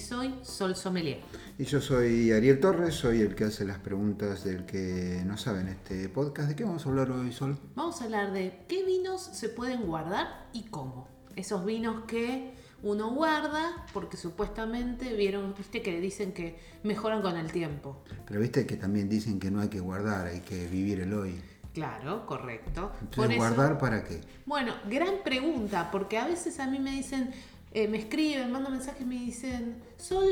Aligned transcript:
Soy 0.00 0.34
Sol 0.42 0.74
Sommelier. 0.74 1.20
Y 1.58 1.64
yo 1.64 1.80
soy 1.80 2.32
Ariel 2.32 2.58
Torres, 2.58 2.94
soy 2.94 3.20
el 3.20 3.34
que 3.34 3.44
hace 3.44 3.64
las 3.64 3.78
preguntas 3.78 4.44
del 4.44 4.64
que 4.64 5.22
no 5.26 5.36
sabe 5.36 5.60
en 5.60 5.68
este 5.68 6.08
podcast. 6.08 6.48
¿De 6.48 6.56
qué 6.56 6.64
vamos 6.64 6.84
a 6.86 6.88
hablar 6.88 7.10
hoy, 7.10 7.32
Sol? 7.32 7.58
Vamos 7.74 8.00
a 8.00 8.04
hablar 8.04 8.32
de 8.32 8.64
qué 8.66 8.84
vinos 8.84 9.22
se 9.22 9.48
pueden 9.48 9.86
guardar 9.86 10.48
y 10.52 10.64
cómo. 10.64 11.06
Esos 11.36 11.64
vinos 11.64 12.04
que 12.06 12.54
uno 12.82 13.10
guarda 13.10 13.84
porque 13.92 14.16
supuestamente 14.16 15.14
vieron, 15.14 15.54
viste 15.56 15.82
que 15.82 16.00
dicen 16.00 16.32
que 16.32 16.58
mejoran 16.82 17.22
con 17.22 17.36
el 17.36 17.52
tiempo. 17.52 18.02
Pero 18.26 18.40
viste 18.40 18.66
que 18.66 18.76
también 18.76 19.08
dicen 19.08 19.38
que 19.38 19.50
no 19.50 19.60
hay 19.60 19.68
que 19.68 19.80
guardar, 19.80 20.26
hay 20.26 20.40
que 20.40 20.66
vivir 20.66 21.00
el 21.00 21.12
hoy. 21.12 21.40
Claro, 21.74 22.26
correcto. 22.26 22.90
Entonces, 23.00 23.36
¿guardar 23.36 23.78
para 23.78 24.02
qué? 24.02 24.20
Bueno, 24.44 24.74
gran 24.88 25.22
pregunta, 25.22 25.90
porque 25.92 26.18
a 26.18 26.26
veces 26.26 26.58
a 26.58 26.66
mí 26.66 26.80
me 26.80 26.90
dicen, 26.90 27.30
eh, 27.72 27.88
me 27.88 27.98
escriben, 27.98 28.50
mandan 28.52 28.72
mensajes, 28.72 29.06
me 29.06 29.14
dicen, 29.16 29.82
Sol, 29.96 30.26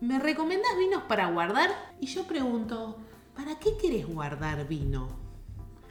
¿me 0.00 0.18
recomendás 0.18 0.76
vinos 0.78 1.02
para 1.08 1.30
guardar? 1.30 1.70
Y 2.00 2.06
yo 2.06 2.26
pregunto, 2.26 2.96
¿para 3.36 3.58
qué 3.58 3.76
querés 3.80 4.06
guardar 4.06 4.66
vino? 4.66 5.08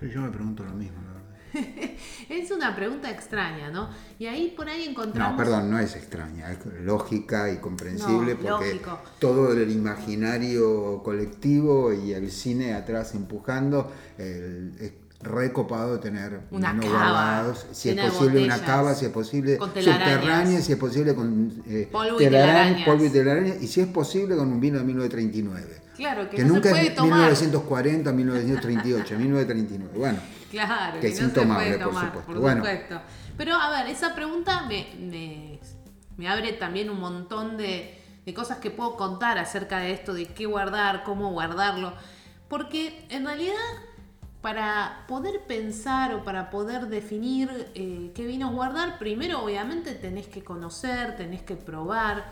Yo 0.02 0.22
me 0.22 0.30
pregunto 0.30 0.64
lo 0.64 0.72
mismo, 0.74 0.98
la 1.02 1.14
verdad. 1.14 1.20
es 2.30 2.52
una 2.52 2.76
pregunta 2.76 3.10
extraña, 3.10 3.70
¿no? 3.72 3.90
Y 4.20 4.28
ahí 4.28 4.54
por 4.56 4.70
ahí 4.70 4.84
encontramos... 4.84 5.32
No, 5.32 5.38
perdón, 5.38 5.72
no 5.72 5.80
es 5.80 5.96
extraña, 5.96 6.52
es 6.52 6.60
lógica 6.82 7.52
y 7.52 7.58
comprensible 7.58 8.36
No, 8.36 8.42
porque 8.42 8.74
lógico. 8.74 9.00
todo 9.20 9.52
el 9.54 9.72
imaginario 9.72 11.02
colectivo 11.04 11.92
y 11.92 12.14
el 12.14 12.32
cine 12.32 12.74
atrás 12.74 13.16
empujando, 13.16 13.92
el- 14.18 14.94
recopado 15.22 16.00
tener 16.00 16.42
Una 16.52 16.72
vinos 16.72 16.86
cava 16.86 17.00
guardados, 17.12 17.66
si 17.72 17.90
es 17.90 17.96
de 17.98 18.04
posible 18.04 18.44
una 18.46 18.60
cava, 18.62 18.94
si 18.96 19.06
es 19.06 19.12
posible 19.12 19.58
subterránea, 19.58 20.62
si 20.62 20.72
es 20.72 20.78
posible 20.78 21.14
con 21.14 21.64
eh, 21.68 21.90
Polvo 21.92 22.22
y 22.22 22.26
telaraña- 22.26 22.86
polvo 22.86 23.06
y 23.06 23.10
telaraña, 23.10 23.54
y 23.60 23.68
si 23.68 23.82
es 23.82 23.88
posible 23.88 24.36
con 24.38 24.48
un 24.52 24.60
vino 24.62 24.78
de 24.78 24.86
1939. 24.86 25.82
Claro, 25.98 26.30
que, 26.30 26.38
Que 26.38 26.44
no 26.46 26.54
nunca 26.54 26.70
se 26.70 26.76
puede 26.76 26.88
es 26.88 26.96
tomar. 26.96 27.20
1940, 27.20 28.12
1938, 28.14 29.18
1939. 29.20 29.92
Bueno, 29.98 30.20
Claro, 30.50 31.00
que 31.02 31.08
es 31.08 31.14
no 31.16 31.20
se 31.20 31.24
intomable, 31.26 31.72
por 31.78 31.88
tomar, 31.90 32.06
supuesto. 32.06 32.26
por 32.32 32.40
Bueno. 32.42 32.58
supuesto. 32.64 33.02
Pero 33.38 33.56
a 33.56 33.70
ver, 33.84 33.92
esa 33.92 34.16
pregunta 34.16 34.64
me, 34.68 34.88
me, 35.00 35.60
me 36.16 36.30
abre 36.30 36.54
también 36.54 36.90
un 36.90 37.00
montón 37.02 37.58
de, 37.58 38.02
de 38.26 38.34
cosas 38.34 38.60
que 38.60 38.72
puedo 38.72 38.96
contar 38.96 39.38
acerca 39.38 39.80
de 39.80 39.92
esto, 39.92 40.14
de 40.14 40.28
qué 40.28 40.46
guardar, 40.46 41.04
cómo 41.04 41.32
guardarlo. 41.34 41.94
Porque 42.48 43.06
en 43.10 43.26
realidad, 43.26 43.54
para 44.42 45.06
poder 45.08 45.42
pensar 45.48 46.14
o 46.14 46.24
para 46.24 46.50
poder 46.50 46.88
definir 46.88 47.50
eh, 47.76 48.12
qué 48.16 48.26
vinos 48.26 48.54
guardar, 48.54 48.98
primero 48.98 49.44
obviamente 49.44 49.94
tenés 49.96 50.28
que 50.28 50.44
conocer, 50.44 51.18
tenés 51.18 51.42
que 51.42 51.56
probar. 51.56 52.30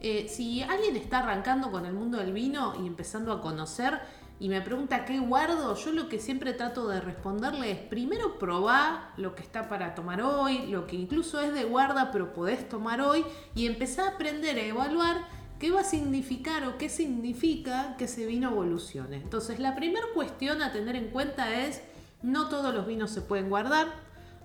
Eh, 0.00 0.26
si 0.28 0.62
alguien 0.62 0.96
está 0.96 1.18
arrancando 1.18 1.70
con 1.70 1.84
el 1.84 1.92
mundo 1.92 2.16
del 2.16 2.32
vino 2.32 2.74
y 2.82 2.86
empezando 2.86 3.32
a 3.32 3.42
conocer 3.42 4.00
y 4.38 4.48
me 4.48 4.62
pregunta 4.62 5.04
qué 5.04 5.18
guardo, 5.18 5.76
yo 5.76 5.92
lo 5.92 6.08
que 6.08 6.18
siempre 6.18 6.54
trato 6.54 6.88
de 6.88 7.02
responderle 7.02 7.72
es 7.72 7.78
primero 7.78 8.38
probá 8.38 9.12
lo 9.18 9.34
que 9.34 9.42
está 9.42 9.68
para 9.68 9.94
tomar 9.94 10.22
hoy, 10.22 10.66
lo 10.68 10.86
que 10.86 10.96
incluso 10.96 11.40
es 11.40 11.52
de 11.52 11.64
guarda 11.64 12.10
pero 12.10 12.32
podés 12.32 12.66
tomar 12.70 13.02
hoy 13.02 13.22
y 13.54 13.66
empezá 13.66 14.04
a 14.06 14.10
aprender 14.12 14.56
a 14.56 14.62
evaluar 14.62 15.18
qué 15.60 15.70
va 15.70 15.82
a 15.82 15.84
significar 15.84 16.64
o 16.64 16.78
qué 16.78 16.88
significa 16.88 17.94
que 17.98 18.06
ese 18.06 18.26
vino 18.26 18.50
evolucione. 18.50 19.16
Entonces 19.16 19.60
la 19.60 19.76
primera 19.76 20.06
cuestión 20.14 20.62
a 20.62 20.72
tener 20.72 20.96
en 20.96 21.10
cuenta 21.10 21.64
es 21.64 21.82
no 22.22 22.48
todos 22.48 22.74
los 22.74 22.86
vinos 22.86 23.10
se 23.10 23.20
pueden 23.20 23.48
guardar, 23.48 23.88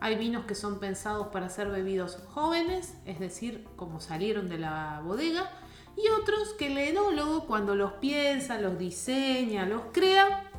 hay 0.02 0.16
vinos 0.16 0.46
que 0.46 0.56
son 0.56 0.80
pensados 0.80 1.28
para 1.28 1.50
ser 1.50 1.70
bebidos 1.70 2.20
jóvenes, 2.34 2.96
es 3.06 3.20
decir, 3.20 3.66
como 3.76 4.02
salieron 4.02 4.50
de 4.50 4.58
la 4.60 5.02
bodega, 5.04 5.50
y 5.98 6.10
otros 6.22 6.54
que 6.60 6.68
el 6.68 6.78
enólogo 6.78 7.48
cuando 7.48 7.76
los 7.76 7.94
piensa, 7.94 8.60
los 8.60 8.78
diseña, 8.78 9.66
los 9.66 9.84
crea, 9.94 10.52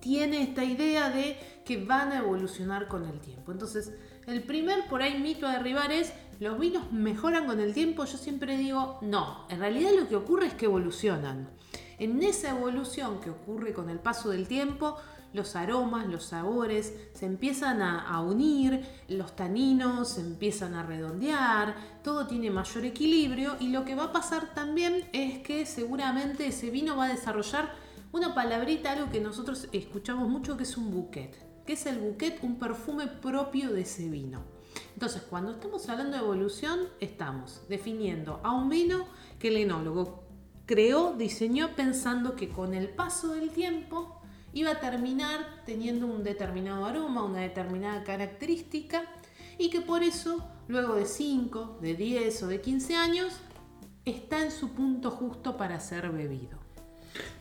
tiene 0.00 0.42
esta 0.42 0.64
idea 0.64 1.08
de 1.08 1.38
que 1.64 1.82
van 1.82 2.12
a 2.12 2.18
evolucionar 2.18 2.88
con 2.88 3.06
el 3.06 3.18
tiempo. 3.20 3.52
Entonces, 3.52 3.92
el 4.26 4.42
primer 4.42 4.86
por 4.88 5.02
ahí 5.02 5.18
mito 5.18 5.46
a 5.46 5.52
derribar 5.52 5.90
es, 5.90 6.12
¿los 6.40 6.58
vinos 6.58 6.92
mejoran 6.92 7.46
con 7.46 7.60
el 7.60 7.74
tiempo? 7.74 8.04
Yo 8.04 8.18
siempre 8.18 8.56
digo, 8.56 8.98
no, 9.02 9.46
en 9.48 9.60
realidad 9.60 9.90
lo 9.98 10.08
que 10.08 10.16
ocurre 10.16 10.46
es 10.46 10.54
que 10.54 10.66
evolucionan. 10.66 11.48
En 11.98 12.22
esa 12.22 12.50
evolución 12.50 13.20
que 13.20 13.30
ocurre 13.30 13.72
con 13.72 13.88
el 13.88 13.98
paso 13.98 14.28
del 14.30 14.46
tiempo, 14.46 14.96
los 15.32 15.54
aromas, 15.56 16.06
los 16.08 16.24
sabores 16.24 16.94
se 17.12 17.26
empiezan 17.26 17.82
a, 17.82 18.20
unir, 18.20 18.84
los 19.08 19.36
taninos 19.36 20.10
se 20.10 20.20
empiezan 20.20 20.74
a 20.74 20.82
redondear, 20.82 21.76
todo 22.02 22.26
tiene 22.26 22.50
mayor 22.50 22.84
equilibrio 22.84 23.56
y 23.60 23.68
lo 23.68 23.84
que 23.84 23.94
va 23.94 24.04
a 24.04 24.12
pasar 24.12 24.54
también 24.54 25.08
es 25.12 25.40
que 25.40 25.66
seguramente 25.66 26.46
ese 26.46 26.70
vino 26.70 26.96
va 26.96 27.04
a 27.04 27.12
desarrollar 27.12 27.70
una 28.12 28.34
palabrita, 28.34 28.92
algo 28.92 29.10
que 29.10 29.20
nosotros 29.20 29.68
escuchamos 29.72 30.28
mucho 30.28 30.56
que 30.56 30.62
es 30.62 30.76
un 30.76 30.90
bouquet. 30.90 31.36
que 31.66 31.74
es 31.74 31.84
el 31.86 31.98
bouquet? 31.98 32.38
Un 32.42 32.58
perfume 32.58 33.06
propio 33.06 33.72
de 33.72 33.82
ese 33.82 34.08
vino. 34.08 34.55
Entonces, 34.96 35.20
cuando 35.28 35.50
estamos 35.50 35.86
hablando 35.90 36.16
de 36.16 36.22
evolución, 36.22 36.80
estamos 37.00 37.60
definiendo 37.68 38.40
a 38.42 38.52
un 38.52 38.70
vino 38.70 39.04
que 39.38 39.48
el 39.48 39.58
enólogo 39.58 40.24
creó, 40.64 41.12
diseñó 41.12 41.76
pensando 41.76 42.34
que 42.34 42.48
con 42.48 42.72
el 42.72 42.88
paso 42.88 43.34
del 43.34 43.50
tiempo 43.50 44.22
iba 44.54 44.70
a 44.70 44.80
terminar 44.80 45.62
teniendo 45.66 46.06
un 46.06 46.24
determinado 46.24 46.86
aroma, 46.86 47.24
una 47.24 47.40
determinada 47.40 48.04
característica 48.04 49.02
y 49.58 49.68
que 49.68 49.82
por 49.82 50.02
eso, 50.02 50.48
luego 50.66 50.94
de 50.94 51.04
5, 51.04 51.80
de 51.82 51.92
10 51.92 52.42
o 52.44 52.46
de 52.46 52.62
15 52.62 52.96
años, 52.96 53.34
está 54.06 54.42
en 54.42 54.50
su 54.50 54.70
punto 54.70 55.10
justo 55.10 55.58
para 55.58 55.78
ser 55.78 56.10
bebido. 56.10 56.58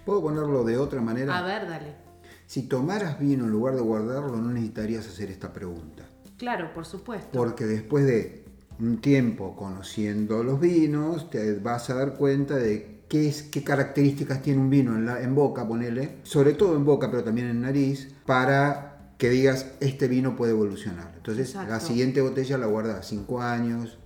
¿Puedo 0.05 0.23
ponerlo 0.23 0.65
de 0.65 0.77
otra 0.77 0.99
manera? 0.99 1.37
A 1.37 1.41
ver, 1.41 1.69
dale. 1.69 1.95
Si 2.47 2.63
tomaras 2.63 3.17
vino 3.17 3.45
en 3.45 3.51
lugar 3.51 3.75
de 3.75 3.81
guardarlo, 3.81 4.35
no 4.35 4.51
necesitarías 4.51 5.07
hacer 5.07 5.31
esta 5.31 5.53
pregunta. 5.53 6.04
Claro, 6.37 6.73
por 6.73 6.85
supuesto. 6.85 7.29
Porque 7.31 7.65
después 7.65 8.05
de 8.05 8.43
un 8.79 8.99
tiempo 8.99 9.55
conociendo 9.55 10.43
los 10.43 10.59
vinos, 10.59 11.29
te 11.29 11.53
vas 11.59 11.89
a 11.89 11.95
dar 11.95 12.15
cuenta 12.15 12.55
de 12.55 13.01
qué, 13.07 13.27
es, 13.27 13.43
qué 13.43 13.63
características 13.63 14.41
tiene 14.41 14.59
un 14.59 14.69
vino 14.69 14.95
en, 14.95 15.05
la, 15.05 15.21
en 15.21 15.33
boca, 15.33 15.67
ponele, 15.67 16.17
sobre 16.23 16.53
todo 16.53 16.75
en 16.75 16.85
boca, 16.85 17.09
pero 17.09 17.23
también 17.23 17.47
en 17.47 17.61
nariz, 17.61 18.13
para 18.25 19.13
que 19.17 19.29
digas, 19.29 19.71
este 19.79 20.07
vino 20.07 20.35
puede 20.35 20.51
evolucionar. 20.51 21.13
Entonces, 21.15 21.55
la 21.55 21.63
Exacto. 21.63 21.87
siguiente 21.87 22.21
botella 22.21 22.57
la 22.57 22.65
guardas 22.65 23.07
5 23.07 23.41
años. 23.41 23.97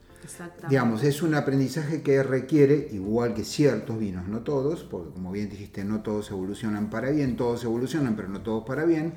Digamos, 0.69 1.03
es 1.03 1.23
un 1.23 1.33
aprendizaje 1.33 2.03
que 2.03 2.21
requiere, 2.21 2.89
igual 2.91 3.33
que 3.33 3.43
ciertos 3.43 3.97
vinos, 3.97 4.27
no 4.27 4.41
todos, 4.41 4.83
porque 4.83 5.11
como 5.13 5.31
bien 5.31 5.49
dijiste, 5.49 5.83
no 5.83 6.01
todos 6.01 6.29
evolucionan 6.29 6.91
para 6.91 7.09
bien, 7.09 7.35
todos 7.35 7.63
evolucionan, 7.63 8.15
pero 8.15 8.27
no 8.27 8.41
todos 8.41 8.65
para 8.65 8.85
bien. 8.85 9.13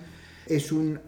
Es 0.47 0.73
un 0.73 1.01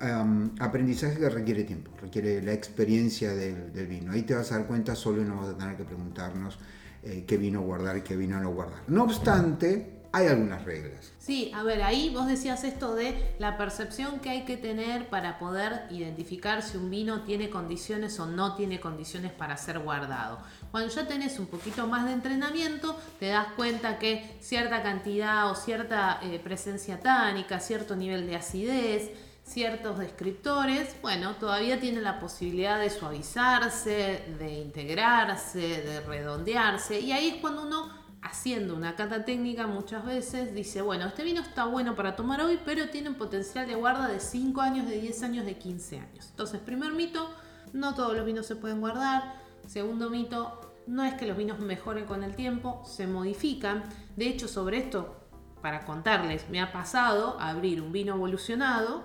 aprendizaje 0.61 1.19
que 1.19 1.29
requiere 1.29 1.65
tiempo, 1.65 1.91
requiere 2.01 2.41
la 2.43 2.53
experiencia 2.53 3.35
del, 3.35 3.73
del 3.73 3.87
vino. 3.87 4.13
Ahí 4.13 4.23
te 4.23 4.35
vas 4.35 4.53
a 4.53 4.59
dar 4.59 4.67
cuenta 4.67 4.95
solo 4.95 5.23
y 5.23 5.25
no 5.25 5.37
vas 5.37 5.51
a 5.51 5.59
tener 5.59 5.77
que 5.77 5.85
preguntarnos 5.85 6.59
eh, 7.07 7.25
qué 7.27 7.37
vino 7.37 7.61
guardar 7.61 7.99
y 7.99 8.01
qué 8.01 8.17
vino 8.17 8.41
no 8.41 8.51
guardar. 8.51 8.83
No 8.89 9.05
obstante, 9.05 9.91
hay 10.15 10.29
algunas 10.29 10.65
reglas. 10.65 11.13
Sí, 11.19 11.51
a 11.55 11.65
ver, 11.65 11.83
ahí 11.83 12.11
vos 12.15 12.29
decías 12.29 12.63
esto 12.63 12.95
de 12.95 13.35
la 13.41 13.59
percepción 13.59 14.21
que 14.21 14.31
hay 14.31 14.45
que 14.45 14.57
tener 14.57 15.09
para 15.09 15.41
poder 15.41 15.87
identificar 15.91 16.63
si 16.63 16.77
un 16.77 16.89
vino 16.89 17.23
tiene 17.23 17.51
condiciones 17.51 18.21
o 18.21 18.27
no 18.27 18.55
tiene 18.55 18.79
condiciones 18.79 19.33
para 19.33 19.57
ser 19.57 19.81
guardado. 19.81 20.39
Cuando 20.71 20.95
ya 20.95 21.09
tenés 21.09 21.41
un 21.41 21.47
poquito 21.47 21.89
más 21.89 22.05
de 22.05 22.13
entrenamiento, 22.13 22.97
te 23.19 23.27
das 23.27 23.49
cuenta 23.57 23.99
que 23.99 24.37
cierta 24.41 24.85
cantidad 24.85 25.51
o 25.51 25.57
cierta 25.57 26.21
eh, 26.23 26.39
presencia 26.39 27.01
tánica, 27.01 27.59
cierto 27.59 27.97
nivel 27.97 28.29
de 28.29 28.37
acidez, 28.37 29.11
ciertos 29.43 29.99
descriptores, 29.99 30.95
bueno, 31.03 31.35
todavía 31.35 31.81
tiene 31.81 32.01
la 32.01 32.21
posibilidad 32.21 32.79
de 32.79 32.89
suavizarse, 32.89 34.25
de 34.39 34.53
integrarse, 34.61 35.83
de 35.83 36.01
redondearse, 36.01 37.01
y 37.01 37.11
ahí 37.11 37.29
es 37.31 37.37
cuando 37.37 37.63
uno 37.63 38.04
haciendo 38.25 38.75
una 38.75 38.97
cata 38.97 39.25
técnica 39.25 39.67
muchas 39.67 40.05
veces 40.05 40.55
dice, 40.55 40.81
bueno, 40.81 41.07
este 41.07 41.23
vino 41.23 41.43
está 41.43 41.67
bueno 41.67 41.95
para 41.95 42.17
tomar 42.17 42.41
hoy, 42.41 42.59
pero 42.65 42.89
tiene 42.89 43.11
un 43.11 43.17
potencial 43.17 43.67
de 43.67 43.75
guarda 43.75 44.09
de 44.09 44.19
5 44.19 44.61
años, 44.63 44.89
de 44.89 44.99
10 44.99 45.23
años, 45.23 45.47
de 45.47 45.59
15 45.59 45.99
años. 46.01 46.27
Entonces, 46.31 46.61
primer 46.61 46.93
mito, 46.93 47.31
no 47.75 47.95
todos 47.95 48.17
los 48.17 48.25
vinos 48.25 48.47
se 48.47 48.57
pueden 48.57 48.81
guardar. 48.81 49.35
Segundo 49.67 50.11
mito, 50.11 50.61
No 50.87 51.03
es 51.03 51.15
que 51.15 51.27
los 51.27 51.39
vinos 51.39 51.61
mejoren 51.61 52.05
con 52.05 52.23
el 52.23 52.37
tiempo, 52.37 52.83
se 52.85 53.07
modifican. 53.07 53.85
De 54.17 54.29
hecho, 54.29 54.49
sobre 54.49 54.77
esto, 54.77 55.17
para 55.63 55.87
contarles, 55.87 56.51
me 56.51 56.61
ha 56.61 56.73
pasado 56.73 57.39
abrir 57.41 57.81
un 57.81 57.91
vino 57.91 58.15
evolucionado 58.15 59.05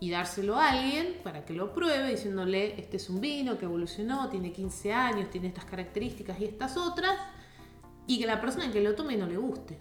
y 0.00 0.10
dárselo 0.10 0.58
a 0.58 0.70
alguien 0.70 1.18
para 1.22 1.44
que 1.44 1.54
lo 1.54 1.72
pruebe 1.72 2.10
diciéndole, 2.10 2.80
este 2.80 2.96
es 2.96 3.08
un 3.08 3.20
vino 3.20 3.58
que 3.58 3.66
evolucionó, 3.66 4.28
tiene 4.28 4.52
15 4.52 4.92
años, 4.92 5.30
tiene 5.30 5.46
estas 5.46 5.66
características 5.66 6.40
y 6.40 6.46
estas 6.46 6.76
otras, 6.76 7.16
y 8.10 8.18
que 8.18 8.26
la 8.26 8.40
persona 8.40 8.72
que 8.72 8.80
lo 8.80 8.96
tome 8.96 9.16
no 9.16 9.28
le 9.28 9.36
guste. 9.36 9.78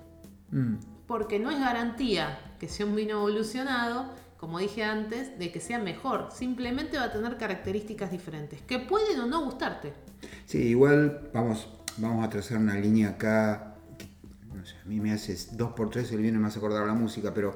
Mm. 0.52 0.76
Porque 1.08 1.40
no 1.40 1.50
es 1.50 1.60
garantía 1.60 2.40
que 2.60 2.68
sea 2.68 2.86
un 2.86 2.96
vino 2.96 3.14
evolucionado, 3.14 4.06
como 4.38 4.60
dije 4.60 4.84
antes, 4.84 5.40
de 5.40 5.52
que 5.52 5.60
sea 5.60 5.80
mejor. 5.80 6.30
Simplemente 6.32 6.98
va 6.98 7.06
a 7.06 7.12
tener 7.12 7.38
características 7.38 8.12
diferentes, 8.12 8.62
que 8.62 8.78
pueden 8.78 9.20
o 9.20 9.26
no 9.26 9.44
gustarte. 9.46 9.94
Sí, 10.46 10.60
igual 10.60 11.32
vamos, 11.34 11.70
vamos 11.98 12.24
a 12.24 12.30
trazar 12.30 12.60
una 12.60 12.76
línea 12.76 13.10
acá. 13.10 13.74
que, 13.98 14.06
No 14.56 14.64
sé, 14.64 14.76
a 14.86 14.88
mí 14.88 15.00
me 15.00 15.12
hace 15.12 15.36
dos 15.54 15.72
por 15.72 15.90
tres 15.90 16.12
el 16.12 16.22
vino 16.22 16.40
me 16.40 16.50
hace 16.50 16.60
acordar 16.60 16.86
la 16.86 16.94
música, 16.94 17.34
pero 17.34 17.56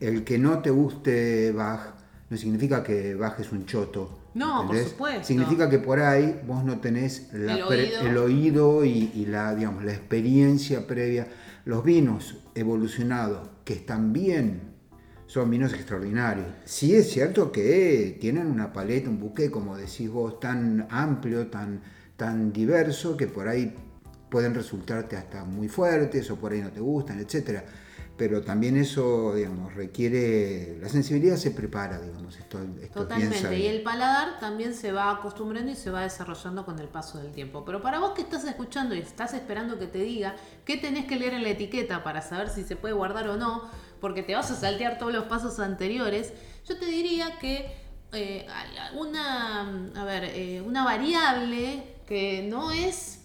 el 0.00 0.24
que 0.24 0.36
no 0.36 0.58
te 0.58 0.70
guste 0.70 1.52
Bach 1.52 1.94
no 2.28 2.36
significa 2.36 2.82
que 2.82 3.14
Bach 3.14 3.38
es 3.38 3.52
un 3.52 3.66
choto. 3.66 4.18
No, 4.34 4.66
por 4.66 4.76
supuesto. 4.78 5.24
Significa 5.24 5.68
que 5.68 5.78
por 5.78 6.00
ahí 6.00 6.40
vos 6.46 6.64
no 6.64 6.80
tenés 6.80 7.28
la 7.32 7.54
El 7.54 7.62
oído. 7.62 8.00
el 8.00 8.16
oído 8.16 8.84
y, 8.84 9.10
y 9.14 9.26
la, 9.26 9.54
digamos, 9.54 9.84
la 9.84 9.92
experiencia 9.92 10.86
previa. 10.86 11.28
Los 11.64 11.84
vinos 11.84 12.38
evolucionados 12.54 13.48
que 13.64 13.74
están 13.74 14.12
bien 14.12 14.72
son 15.26 15.50
vinos 15.50 15.72
extraordinarios. 15.72 16.46
Sí 16.64 16.94
es 16.94 17.10
cierto 17.10 17.52
que 17.52 18.18
tienen 18.20 18.48
una 18.48 18.72
paleta, 18.72 19.08
un 19.08 19.20
buque, 19.20 19.50
como 19.50 19.76
decís 19.76 20.10
vos, 20.10 20.40
tan 20.40 20.86
amplio, 20.90 21.46
tan, 21.46 21.80
tan 22.16 22.52
diverso, 22.52 23.16
que 23.16 23.26
por 23.28 23.48
ahí 23.48 23.74
pueden 24.30 24.54
resultarte 24.54 25.16
hasta 25.16 25.44
muy 25.44 25.68
fuertes 25.68 26.30
o 26.30 26.36
por 26.36 26.52
ahí 26.52 26.60
no 26.60 26.70
te 26.70 26.80
gustan, 26.80 27.18
etcétera. 27.20 27.64
Pero 28.22 28.40
también 28.40 28.76
eso, 28.76 29.34
digamos, 29.34 29.74
requiere... 29.74 30.78
La 30.80 30.88
sensibilidad 30.88 31.34
se 31.34 31.50
prepara, 31.50 32.00
digamos, 32.00 32.38
esto, 32.38 32.56
esto 32.62 32.62
es 32.62 32.76
bien 32.76 32.90
Totalmente. 32.92 33.58
Y 33.58 33.66
el 33.66 33.82
paladar 33.82 34.38
también 34.38 34.74
se 34.74 34.92
va 34.92 35.10
acostumbrando 35.10 35.72
y 35.72 35.74
se 35.74 35.90
va 35.90 36.02
desarrollando 36.02 36.64
con 36.64 36.78
el 36.78 36.86
paso 36.86 37.18
del 37.18 37.32
tiempo. 37.32 37.64
Pero 37.64 37.82
para 37.82 37.98
vos 37.98 38.12
que 38.12 38.22
estás 38.22 38.44
escuchando 38.44 38.94
y 38.94 39.00
estás 39.00 39.34
esperando 39.34 39.76
que 39.76 39.88
te 39.88 39.98
diga 39.98 40.36
qué 40.64 40.76
tenés 40.76 41.06
que 41.06 41.16
leer 41.16 41.34
en 41.34 41.42
la 41.42 41.48
etiqueta 41.48 42.04
para 42.04 42.22
saber 42.22 42.48
si 42.48 42.62
se 42.62 42.76
puede 42.76 42.94
guardar 42.94 43.26
o 43.26 43.36
no, 43.36 43.68
porque 44.00 44.22
te 44.22 44.36
vas 44.36 44.48
a 44.52 44.54
saltear 44.54 44.98
todos 44.98 45.12
los 45.12 45.24
pasos 45.24 45.58
anteriores, 45.58 46.32
yo 46.68 46.78
te 46.78 46.86
diría 46.86 47.40
que 47.40 47.74
eh, 48.12 48.46
una, 48.94 49.62
a 49.96 50.04
ver, 50.04 50.26
eh, 50.26 50.62
una 50.64 50.84
variable 50.84 51.96
que 52.06 52.46
no 52.48 52.70
es 52.70 53.18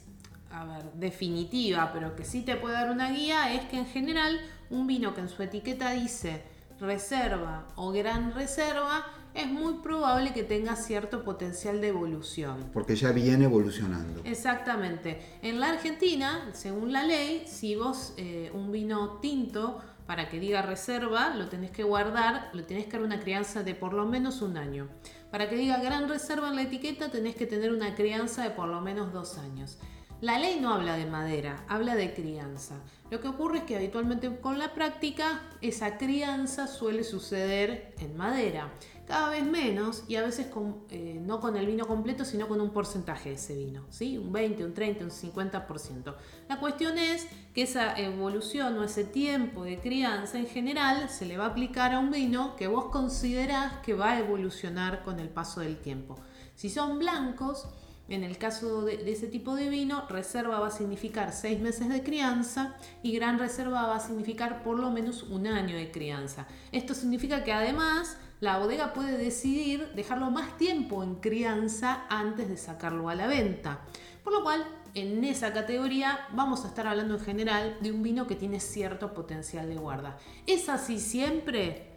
a 0.50 0.66
ver, 0.66 0.92
definitiva, 0.94 1.92
pero 1.94 2.16
que 2.16 2.26
sí 2.26 2.42
te 2.42 2.56
puede 2.56 2.74
dar 2.74 2.90
una 2.90 3.12
guía, 3.12 3.54
es 3.54 3.66
que 3.66 3.78
en 3.78 3.86
general 3.86 4.40
un 4.70 4.88
vino 4.88 5.14
que 5.14 5.22
en 5.22 5.30
su 5.30 5.42
etiqueta 5.44 5.92
dice 5.92 6.44
reserva 6.80 7.68
o 7.76 7.92
gran 7.92 8.34
reserva, 8.34 9.06
es 9.34 9.48
muy 9.48 9.76
probable 9.76 10.34
que 10.34 10.44
tenga 10.44 10.76
cierto 10.76 11.24
potencial 11.24 11.80
de 11.82 11.90
evolución. 11.90 12.70
Porque 12.74 12.96
ya 12.96 13.12
viene 13.12 13.46
evolucionando. 13.46 14.22
Exactamente. 14.24 15.22
En 15.42 15.60
la 15.60 15.70
Argentina, 15.70 16.50
según 16.54 16.92
la 16.92 17.04
ley, 17.04 17.44
si 17.48 17.76
vos 17.76 18.14
eh, 18.18 18.52
un 18.54 18.72
vino 18.72 19.20
tinto, 19.22 19.80
para 20.08 20.30
que 20.30 20.40
diga 20.40 20.62
reserva, 20.62 21.36
lo 21.36 21.50
tenés 21.50 21.70
que 21.70 21.84
guardar, 21.84 22.50
lo 22.54 22.64
tenés 22.64 22.86
que 22.86 22.94
dar 22.94 23.04
una 23.04 23.20
crianza 23.20 23.62
de 23.62 23.76
por 23.76 23.94
lo 23.94 24.06
menos 24.06 24.42
un 24.42 24.58
año. 24.58 24.88
Para 25.30 25.50
que 25.50 25.58
diga 25.58 25.78
gran 25.82 26.08
reserva 26.08 26.48
en 26.48 26.56
la 26.56 26.62
etiqueta, 26.64 27.12
tenés 27.12 27.36
que 27.36 27.46
tener 27.46 27.74
una 27.74 27.94
crianza 27.94 28.44
de 28.44 28.52
por 28.52 28.70
lo 28.70 28.80
menos 28.80 29.12
dos 29.12 29.38
años. 29.38 29.78
La 30.20 30.40
ley 30.40 30.58
no 30.60 30.74
habla 30.74 30.98
de 30.98 31.06
madera, 31.06 31.64
habla 31.68 31.94
de 31.94 32.12
crianza. 32.12 32.82
Lo 33.12 33.22
que 33.22 33.28
ocurre 33.28 33.60
es 33.60 33.64
que 33.66 33.76
habitualmente 33.76 34.36
con 34.40 34.58
la 34.58 34.74
práctica 34.74 35.44
esa 35.62 36.00
crianza 36.00 36.66
suele 36.66 37.04
suceder 37.04 37.94
en 38.00 38.18
madera. 38.18 38.74
Cada 39.06 39.30
vez 39.30 39.46
menos 39.46 40.06
y 40.08 40.16
a 40.16 40.24
veces 40.24 40.48
eh, 40.90 41.22
no 41.22 41.40
con 41.40 41.56
el 41.56 41.68
vino 41.68 41.86
completo, 41.86 42.26
sino 42.26 42.48
con 42.48 42.60
un 42.60 42.72
porcentaje 42.72 43.30
de 43.30 43.36
ese 43.36 43.56
vino. 43.56 43.86
¿sí? 43.92 44.18
Un 44.18 44.34
20, 44.34 44.66
un 44.66 44.74
30, 44.74 45.04
un 45.04 45.12
50%. 45.12 46.16
La 46.50 46.60
cuestión 46.60 46.98
es 46.98 47.28
que 47.54 47.62
esa 47.62 47.96
evolución 47.96 48.76
o 48.80 48.84
ese 48.84 49.04
tiempo 49.04 49.66
de 49.66 49.80
crianza 49.80 50.40
en 50.40 50.48
general 50.48 51.10
se 51.10 51.28
le 51.28 51.38
va 51.38 51.46
a 51.46 51.50
aplicar 51.50 51.94
a 51.94 52.00
un 52.00 52.10
vino 52.10 52.56
que 52.56 52.66
vos 52.66 52.86
considerás 52.86 53.72
que 53.84 53.94
va 53.94 54.14
a 54.14 54.20
evolucionar 54.20 55.04
con 55.04 55.20
el 55.20 55.30
paso 55.30 55.62
del 55.62 55.78
tiempo. 55.78 56.16
Si 56.56 56.72
son 56.72 56.98
blancos, 56.98 57.68
en 58.10 58.24
el 58.24 58.38
caso 58.38 58.84
de, 58.84 59.12
ese 59.12 59.28
tipo 59.28 59.56
de 59.56 59.70
vino, 59.70 60.06
reserva 60.08 60.60
va 60.60 60.68
a 60.68 60.72
significar 60.72 61.34
seis 61.34 61.60
meses 61.60 61.90
de 61.90 62.04
crianza 62.04 62.76
y 63.04 63.14
gran 63.14 63.38
reserva 63.38 63.88
va 63.88 63.98
a 63.98 64.00
significar 64.00 64.64
por 64.64 64.80
lo 64.80 64.92
menos 64.92 65.24
un 65.24 65.48
año 65.48 65.76
de 65.76 65.92
crianza. 65.92 66.48
Esto 66.72 66.94
significa 66.94 67.44
que 67.44 67.52
además 67.52 68.18
la 68.40 68.60
bodega 68.60 68.94
puede 68.94 69.18
decidir 69.18 69.92
dejarlo 69.96 70.32
más 70.32 70.58
tiempo 70.58 71.04
en 71.04 71.16
crianza 71.16 72.06
antes 72.10 72.48
de 72.48 72.58
sacarlo 72.58 73.10
a 73.10 73.16
la 73.16 73.28
venta. 73.28 73.82
Por 74.24 74.34
lo 74.34 74.44
cual, 74.44 74.66
en 74.94 75.24
esa 75.24 75.54
categoría 75.54 76.28
vamos 76.34 76.64
a 76.64 76.70
estar 76.70 76.88
hablando 76.88 77.16
en 77.16 77.20
general 77.20 77.78
de 77.82 77.92
un 77.92 78.04
vino 78.04 78.28
que 78.28 78.36
tiene 78.36 78.60
cierto 78.60 79.14
potencial 79.14 79.68
de 79.68 79.76
guarda. 79.76 80.18
¿Es 80.46 80.70
así 80.70 81.00
siempre? 81.00 81.92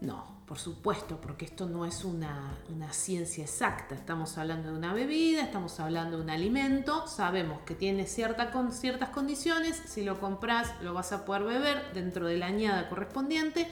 No, 0.00 0.37
por 0.48 0.58
supuesto, 0.58 1.20
porque 1.20 1.44
esto 1.44 1.66
no 1.66 1.84
es 1.84 2.04
una, 2.04 2.56
una, 2.74 2.90
ciencia 2.94 3.44
exacta. 3.44 3.94
Estamos 3.94 4.38
hablando 4.38 4.70
de 4.70 4.78
una 4.78 4.94
bebida, 4.94 5.42
estamos 5.42 5.78
hablando 5.78 6.16
de 6.16 6.22
un 6.22 6.30
alimento, 6.30 7.06
sabemos 7.06 7.60
que 7.66 7.74
tiene 7.74 8.06
cierta, 8.06 8.50
con 8.50 8.72
ciertas 8.72 9.10
condiciones, 9.10 9.76
si 9.86 10.02
lo 10.02 10.18
compras 10.18 10.74
lo 10.80 10.94
vas 10.94 11.12
a 11.12 11.26
poder 11.26 11.42
beber 11.42 11.92
dentro 11.92 12.26
de 12.26 12.38
la 12.38 12.46
añada 12.46 12.88
correspondiente 12.88 13.68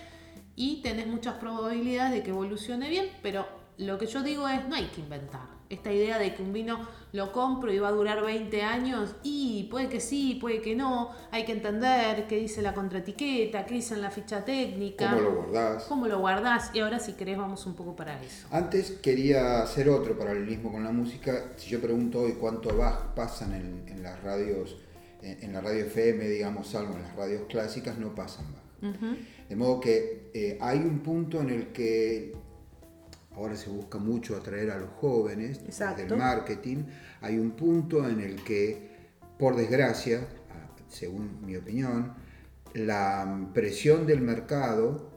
y 0.55 0.83
tenés 0.83 1.07
muchas 1.07 1.37
probabilidades 1.37 2.13
de 2.13 2.23
que 2.23 2.31
evolucione 2.31 2.91
bien, 2.91 3.11
pero 3.23 3.49
lo 3.79 3.97
que 3.97 4.07
yo 4.07 4.23
digo 4.23 4.47
es 4.47 4.69
no 4.69 4.77
hay 4.77 4.87
que 4.89 5.01
inventar. 5.01 5.56
Esta 5.69 5.93
idea 5.93 6.19
de 6.19 6.35
que 6.35 6.43
un 6.43 6.53
vino 6.53 6.87
lo 7.13 7.33
compro 7.33 7.73
y 7.73 7.79
va 7.79 7.89
a 7.89 7.93
durar 7.93 8.23
20 8.23 8.63
años, 8.63 9.15
y 9.23 9.65
puede 9.71 9.89
que 9.89 10.01
sí, 10.01 10.39
puede 10.41 10.61
que 10.61 10.77
no, 10.77 11.11
hay 11.31 11.45
que 11.45 11.53
entender 11.53 12.27
qué 12.29 12.37
dice 12.37 12.63
la 12.63 12.75
contraetiqueta, 12.75 13.67
qué 13.67 13.75
dice 13.75 13.95
en 13.95 14.03
la 14.03 14.11
ficha 14.11 14.45
técnica. 14.45 15.11
¿Cómo 15.11 15.23
lo 15.23 15.35
guardás? 15.35 15.83
¿Cómo 15.85 16.07
lo 16.07 16.19
guardás? 16.21 16.71
Y 16.75 16.81
ahora 16.81 16.99
si 16.99 17.15
querés 17.15 17.39
vamos 17.39 17.67
un 17.67 17.75
poco 17.75 17.97
para 17.97 18.23
eso. 18.23 18.47
Antes 18.51 18.93
quería 19.03 19.63
hacer 19.63 19.89
otro 19.89 20.17
paralelismo 20.17 20.71
con 20.71 20.85
la 20.85 20.93
música. 20.93 21.53
Si 21.57 21.71
yo 21.71 21.81
pregunto 21.81 22.21
hoy 22.21 22.33
cuánto 22.33 22.77
Bach 22.77 23.15
pasan 23.15 23.55
en, 23.55 23.85
en 23.89 24.03
las 24.03 24.23
radios, 24.23 24.77
en, 25.23 25.43
en, 25.43 25.53
la 25.53 25.61
radio 25.61 25.85
FM, 25.85 26.29
digamos, 26.29 26.69
salvo 26.69 26.95
en 26.95 27.03
las 27.03 27.17
radios 27.17 27.43
clásicas, 27.49 27.99
no 27.99 28.15
pasan 28.15 28.45
Bach. 28.53 28.63
Uh 28.83 28.87
-huh. 28.87 29.17
De 29.49 29.57
modo 29.57 29.81
que 29.81 30.31
eh, 30.35 30.59
hay 30.61 30.79
un 30.79 31.01
punto 31.01 31.41
en 31.41 31.51
el 31.51 31.69
que 31.69 32.35
ahora 33.37 33.55
se 33.55 33.71
busca 33.71 33.99
mucho 33.99 34.37
atraer 34.37 34.71
a 34.71 34.79
los 34.79 34.91
jóvenes 34.91 35.61
Exacto. 35.67 36.03
del 36.03 36.17
marketing, 36.17 36.85
hay 37.21 37.39
un 37.39 37.53
punto 37.53 38.09
en 38.09 38.21
el 38.21 38.43
que, 38.43 38.97
por 39.39 39.57
desgracia, 39.57 40.27
según 40.89 41.45
mi 41.45 41.57
opinión, 41.57 42.15
la 42.75 43.49
presión 43.55 44.07
del 44.07 44.21
mercado 44.21 45.11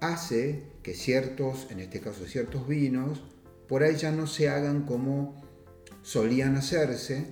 hace 0.00 0.64
que 0.82 0.94
ciertos, 0.94 1.68
en 1.70 1.80
este 1.80 2.00
caso 2.00 2.26
ciertos 2.26 2.66
vinos, 2.66 3.22
por 3.68 3.82
ahí 3.82 3.96
ya 3.96 4.12
no 4.12 4.26
se 4.26 4.48
hagan 4.48 4.84
como 4.84 5.42
solían 6.02 6.56
hacerse 6.56 7.26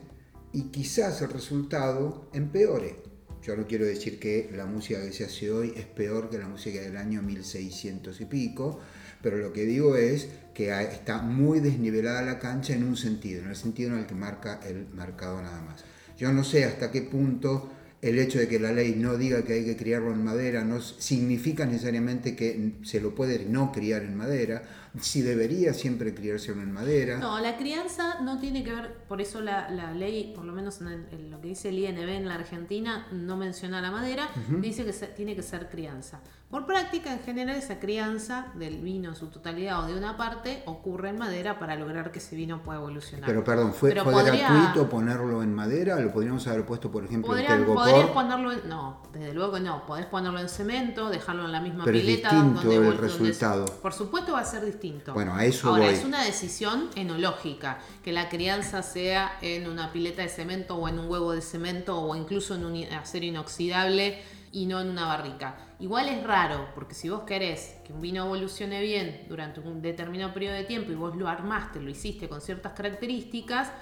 y 0.52 0.64
quizás 0.64 1.22
el 1.22 1.30
resultado 1.30 2.28
empeore. 2.32 3.02
Yo 3.42 3.56
no 3.56 3.66
quiero 3.66 3.84
decir 3.84 4.18
que 4.18 4.50
la 4.54 4.64
música 4.64 5.02
que 5.02 5.12
se 5.12 5.24
hace 5.24 5.50
hoy 5.50 5.74
es 5.76 5.84
peor 5.84 6.30
que 6.30 6.38
la 6.38 6.48
música 6.48 6.80
del 6.80 6.96
año 6.96 7.20
1600 7.22 8.20
y 8.20 8.24
pico, 8.24 8.80
pero 9.24 9.38
lo 9.38 9.54
que 9.54 9.64
digo 9.64 9.96
es 9.96 10.28
que 10.52 10.70
está 10.82 11.22
muy 11.22 11.58
desnivelada 11.58 12.20
la 12.20 12.38
cancha 12.38 12.74
en 12.74 12.84
un 12.84 12.94
sentido, 12.94 13.42
en 13.42 13.48
el 13.48 13.56
sentido 13.56 13.94
en 13.94 14.00
el 14.00 14.06
que 14.06 14.14
marca 14.14 14.60
el 14.68 14.86
mercado 14.88 15.40
nada 15.40 15.62
más. 15.62 15.82
Yo 16.18 16.30
no 16.30 16.44
sé 16.44 16.66
hasta 16.66 16.92
qué 16.92 17.00
punto 17.00 17.72
el 18.02 18.18
hecho 18.18 18.38
de 18.38 18.48
que 18.48 18.60
la 18.60 18.70
ley 18.70 18.94
no 18.98 19.16
diga 19.16 19.42
que 19.42 19.54
hay 19.54 19.64
que 19.64 19.78
criarlo 19.78 20.12
en 20.12 20.22
madera 20.22 20.62
no 20.62 20.82
significa 20.82 21.64
necesariamente 21.64 22.36
que 22.36 22.74
se 22.82 23.00
lo 23.00 23.14
puede 23.14 23.46
no 23.46 23.72
criar 23.72 24.02
en 24.02 24.14
madera, 24.14 24.83
si 25.00 25.22
debería 25.22 25.74
siempre 25.74 26.14
criárselo 26.14 26.62
en 26.62 26.72
madera. 26.72 27.18
No, 27.18 27.40
la 27.40 27.56
crianza 27.56 28.20
no 28.20 28.38
tiene 28.38 28.62
que 28.62 28.72
ver, 28.72 28.94
por 29.08 29.20
eso 29.20 29.40
la, 29.40 29.68
la 29.70 29.92
ley, 29.92 30.32
por 30.34 30.44
lo 30.44 30.52
menos 30.52 30.80
en, 30.80 30.88
el, 30.88 31.06
en, 31.10 31.30
lo 31.30 31.40
que 31.40 31.48
dice 31.48 31.70
el 31.70 31.78
INB 31.78 32.08
en 32.08 32.28
la 32.28 32.34
Argentina, 32.34 33.06
no 33.10 33.36
menciona 33.36 33.80
la 33.80 33.90
madera, 33.90 34.28
uh 34.36 34.52
-huh. 34.52 34.60
dice 34.60 34.84
que 34.84 34.92
se, 34.92 35.08
tiene 35.08 35.34
que 35.34 35.42
ser 35.42 35.68
crianza. 35.68 36.20
Por 36.48 36.66
práctica, 36.66 37.12
en 37.12 37.18
general, 37.18 37.56
esa 37.56 37.80
crianza 37.80 38.52
del 38.54 38.80
vino 38.80 39.08
en 39.08 39.16
su 39.16 39.26
totalidad 39.26 39.82
o 39.82 39.86
de 39.88 39.98
una 39.98 40.16
parte 40.16 40.62
ocurre 40.66 41.08
en 41.08 41.18
madera 41.18 41.58
para 41.58 41.74
lograr 41.74 42.12
que 42.12 42.20
ese 42.20 42.36
vino 42.36 42.62
pueda 42.62 42.78
evolucionar. 42.78 43.26
Pero 43.26 43.42
perdón, 43.42 43.74
¿fue, 43.74 43.88
Pero 43.88 44.04
fue 44.04 44.12
podría, 44.12 44.48
gratuito 44.48 44.88
ponerlo 44.88 45.42
en 45.42 45.52
madera? 45.52 45.98
¿Lo 45.98 46.12
podríamos 46.12 46.46
haber 46.46 46.64
puesto, 46.64 46.92
por 46.92 47.04
ejemplo, 47.04 47.32
podrían, 47.32 47.62
en 47.62 47.74
Podrías 47.74 48.10
ponerlo 48.10 48.52
en, 48.52 48.68
No, 48.68 49.02
desde 49.12 49.34
luego 49.34 49.58
no. 49.58 49.84
Podés 49.84 50.06
ponerlo 50.06 50.38
en 50.38 50.48
cemento, 50.48 51.10
dejarlo 51.10 51.44
en 51.44 51.50
la 51.50 51.60
misma 51.60 51.84
Pero 51.84 51.98
pileta. 51.98 52.28
Es 52.28 52.34
distinto 52.34 52.62
donde, 52.62 52.88
el 52.88 52.98
resultado. 52.98 53.64
Donde, 53.64 53.82
por 53.82 53.92
supuesto 53.92 54.32
va 54.34 54.40
a 54.40 54.44
ser 54.44 54.64
distinto 54.64 54.83
distinto. 54.84 55.14
Bueno, 55.14 55.34
a 55.34 55.44
eso 55.44 55.68
Ahora, 55.68 55.86
voy. 55.86 55.94
es 55.94 56.04
una 56.04 56.22
decisión 56.24 56.90
enológica, 56.94 57.78
que 58.02 58.12
la 58.12 58.28
crianza 58.28 58.82
sea 58.82 59.38
en 59.40 59.66
una 59.68 59.92
pileta 59.92 60.22
de 60.22 60.28
cemento 60.28 60.76
o 60.76 60.88
en 60.88 60.98
un 60.98 61.08
huevo 61.08 61.32
de 61.32 61.40
cemento 61.40 61.98
o 61.98 62.14
incluso 62.14 62.54
en 62.54 62.64
un 62.64 62.84
acero 62.92 63.24
inoxidable 63.24 64.22
y 64.52 64.66
no 64.66 64.80
en 64.80 64.90
una 64.90 65.06
barrica. 65.06 65.56
Igual 65.80 66.08
es 66.08 66.22
raro, 66.22 66.68
porque 66.74 66.94
si 66.94 67.08
vos 67.08 67.22
querés 67.22 67.76
que 67.84 67.92
un 67.92 68.00
vino 68.00 68.24
evolucione 68.24 68.80
bien 68.82 69.26
durante 69.28 69.60
un 69.60 69.82
determinado 69.82 70.32
periodo 70.32 70.54
de 70.54 70.64
tiempo 70.64 70.92
y 70.92 70.94
vos 70.94 71.16
lo 71.16 71.28
armaste, 71.28 71.80
lo 71.80 71.90
hiciste 71.90 72.28
con 72.28 72.40
ciertas 72.40 72.72
características, 72.72 73.72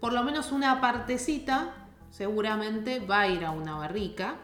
por 0.00 0.12
lo 0.12 0.22
menos 0.24 0.52
una 0.52 0.80
partecita 0.80 1.74
seguramente 2.10 3.00
va 3.00 3.20
a 3.20 3.28
ir 3.28 3.44
a 3.44 3.50
una 3.50 3.76
barrica 3.76 4.36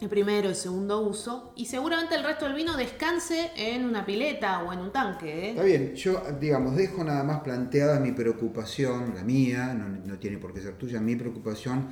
el 0.00 0.08
primero, 0.08 0.48
el 0.48 0.56
segundo 0.56 1.00
uso, 1.00 1.52
y 1.56 1.66
seguramente 1.66 2.14
el 2.14 2.24
resto 2.24 2.44
del 2.46 2.54
vino 2.54 2.76
descanse 2.76 3.52
en 3.56 3.84
una 3.84 4.04
pileta 4.04 4.62
o 4.62 4.72
en 4.72 4.80
un 4.80 4.92
tanque. 4.92 5.46
¿eh? 5.46 5.50
Está 5.50 5.62
bien, 5.62 5.94
yo 5.94 6.22
digamos, 6.40 6.76
dejo 6.76 7.04
nada 7.04 7.22
más 7.22 7.40
planteada 7.40 8.00
mi 8.00 8.12
preocupación, 8.12 9.14
la 9.14 9.22
mía, 9.22 9.72
no, 9.72 9.88
no 9.88 10.18
tiene 10.18 10.38
por 10.38 10.52
qué 10.52 10.60
ser 10.60 10.74
tuya, 10.76 11.00
mi 11.00 11.16
preocupación 11.16 11.88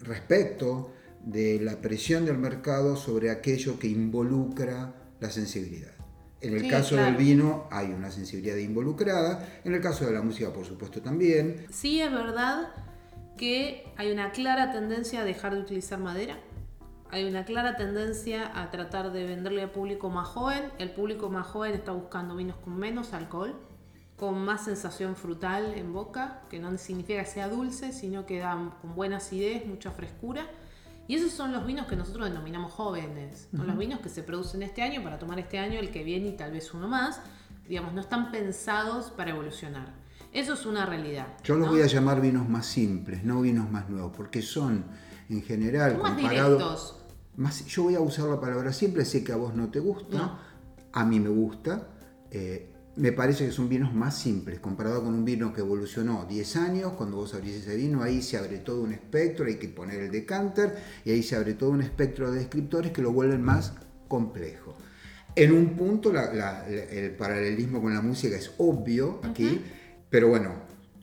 respecto 0.00 0.92
de 1.24 1.60
la 1.60 1.76
presión 1.80 2.24
del 2.24 2.38
mercado 2.38 2.96
sobre 2.96 3.30
aquello 3.30 3.78
que 3.78 3.86
involucra 3.86 4.94
la 5.20 5.30
sensibilidad. 5.30 5.92
En 6.40 6.54
el 6.54 6.62
Sí, 6.62 6.68
caso 6.68 6.96
claro. 6.96 7.12
del 7.12 7.16
vino 7.24 7.68
hay 7.70 7.92
una 7.92 8.10
sensibilidad 8.10 8.56
involucrada, 8.56 9.46
en 9.64 9.74
el 9.74 9.80
caso 9.80 10.04
de 10.04 10.12
la 10.12 10.22
música 10.22 10.52
por 10.52 10.64
supuesto 10.64 11.00
también. 11.00 11.66
Sí 11.70 12.00
es 12.00 12.10
verdad 12.10 12.70
que 13.36 13.84
hay 13.96 14.10
una 14.10 14.32
clara 14.32 14.72
tendencia 14.72 15.20
a 15.20 15.24
dejar 15.24 15.54
de 15.54 15.60
utilizar 15.60 16.00
madera. 16.00 16.40
Hay 17.12 17.28
una 17.28 17.44
clara 17.44 17.76
tendencia 17.76 18.50
a 18.58 18.70
tratar 18.70 19.12
de 19.12 19.26
venderle 19.26 19.60
al 19.60 19.70
público 19.70 20.08
más 20.08 20.26
joven. 20.28 20.72
El 20.78 20.92
público 20.92 21.28
más 21.28 21.46
joven 21.46 21.74
está 21.74 21.92
buscando 21.92 22.34
vinos 22.34 22.56
con 22.64 22.78
menos 22.78 23.12
alcohol, 23.12 23.54
con 24.16 24.42
más 24.42 24.64
sensación 24.64 25.14
frutal 25.14 25.74
en 25.74 25.92
boca, 25.92 26.40
que 26.48 26.58
no 26.58 26.74
significa 26.78 27.22
que 27.22 27.28
sea 27.28 27.50
dulce, 27.50 27.92
sino 27.92 28.24
que 28.24 28.38
dan 28.38 28.70
con 28.80 28.94
buena 28.94 29.18
acidez, 29.18 29.66
mucha 29.66 29.90
frescura. 29.90 30.46
Y 31.06 31.16
esos 31.16 31.32
son 31.32 31.52
los 31.52 31.66
vinos 31.66 31.86
que 31.86 31.96
nosotros 31.96 32.30
denominamos 32.30 32.72
jóvenes. 32.72 33.46
Son 33.54 33.66
los 33.66 33.76
vinos 33.76 34.00
que 34.00 34.08
se 34.08 34.22
producen 34.22 34.62
este 34.62 34.80
año 34.80 35.02
para 35.02 35.18
tomar 35.18 35.38
este 35.38 35.58
año, 35.58 35.78
el 35.80 35.90
que 35.90 36.04
viene 36.04 36.28
y 36.28 36.32
tal 36.32 36.52
vez 36.52 36.72
uno 36.72 36.88
más. 36.88 37.20
Digamos, 37.68 37.92
no 37.92 38.00
están 38.00 38.32
pensados 38.32 39.10
para 39.10 39.32
evolucionar. 39.32 39.92
Eso 40.32 40.54
es 40.54 40.64
una 40.64 40.86
realidad. 40.86 41.26
Yo 41.44 41.56
los 41.56 41.66
¿no? 41.66 41.74
voy 41.74 41.82
a 41.82 41.86
llamar 41.86 42.22
vinos 42.22 42.48
más 42.48 42.64
simples, 42.64 43.22
no 43.22 43.42
vinos 43.42 43.70
más 43.70 43.90
nuevos, 43.90 44.12
porque 44.16 44.40
son 44.40 44.86
en 45.28 45.42
general 45.42 45.98
Son 46.00 47.01
más 47.36 47.64
yo 47.66 47.84
voy 47.84 47.94
a 47.94 48.00
usar 48.00 48.26
la 48.28 48.40
palabra 48.40 48.72
simple, 48.72 49.04
sé 49.04 49.24
que 49.24 49.32
a 49.32 49.36
vos 49.36 49.54
no 49.54 49.70
te 49.70 49.80
gusta, 49.80 50.16
No. 50.18 50.38
a 50.92 51.04
mí 51.04 51.18
me 51.20 51.28
gusta. 51.30 51.88
eh, 52.30 52.68
me 52.96 53.12
parece 53.12 53.46
que 53.46 53.52
son 53.52 53.68
vinos 53.70 53.94
más 53.94 54.18
simples, 54.18 54.58
comparado 54.60 55.02
con 55.02 55.14
un 55.14 55.24
vino 55.24 55.52
que 55.54 55.60
evolucionó 55.62 56.26
10 56.28 56.56
años, 56.56 56.92
cuando 56.92 57.16
vos 57.16 57.32
abrís 57.34 57.56
ese 57.56 57.74
vino, 57.76 58.02
ahí 58.02 58.20
se 58.22 58.36
abre 58.36 58.58
todo 58.58 58.82
un 58.82 58.92
espectro, 58.92 59.46
hay 59.46 59.56
que 59.56 59.68
poner 59.68 60.00
el 60.00 60.10
decanter, 60.10 60.76
y 61.04 61.10
ahí 61.10 61.22
se 61.22 61.36
abre 61.36 61.54
todo 61.54 61.70
un 61.70 61.80
espectro 61.82 62.30
de 62.30 62.38
descriptores 62.40 62.92
que 62.92 63.00
lo 63.02 63.12
vuelven 63.12 63.42
más 63.42 63.72
complejo. 64.08 64.74
En 65.34 65.52
un 65.52 65.74
punto 65.76 66.12
la- 66.12 66.34
la- 66.34 66.66
la- 66.68 66.84
el 66.84 67.12
paralelismo 67.16 67.80
con 67.80 67.94
la 67.94 68.02
música 68.02 68.36
es 68.36 68.52
obvio 68.58 69.20
aquí, 69.24 69.62
pero 70.10 70.28
bueno, 70.28 70.52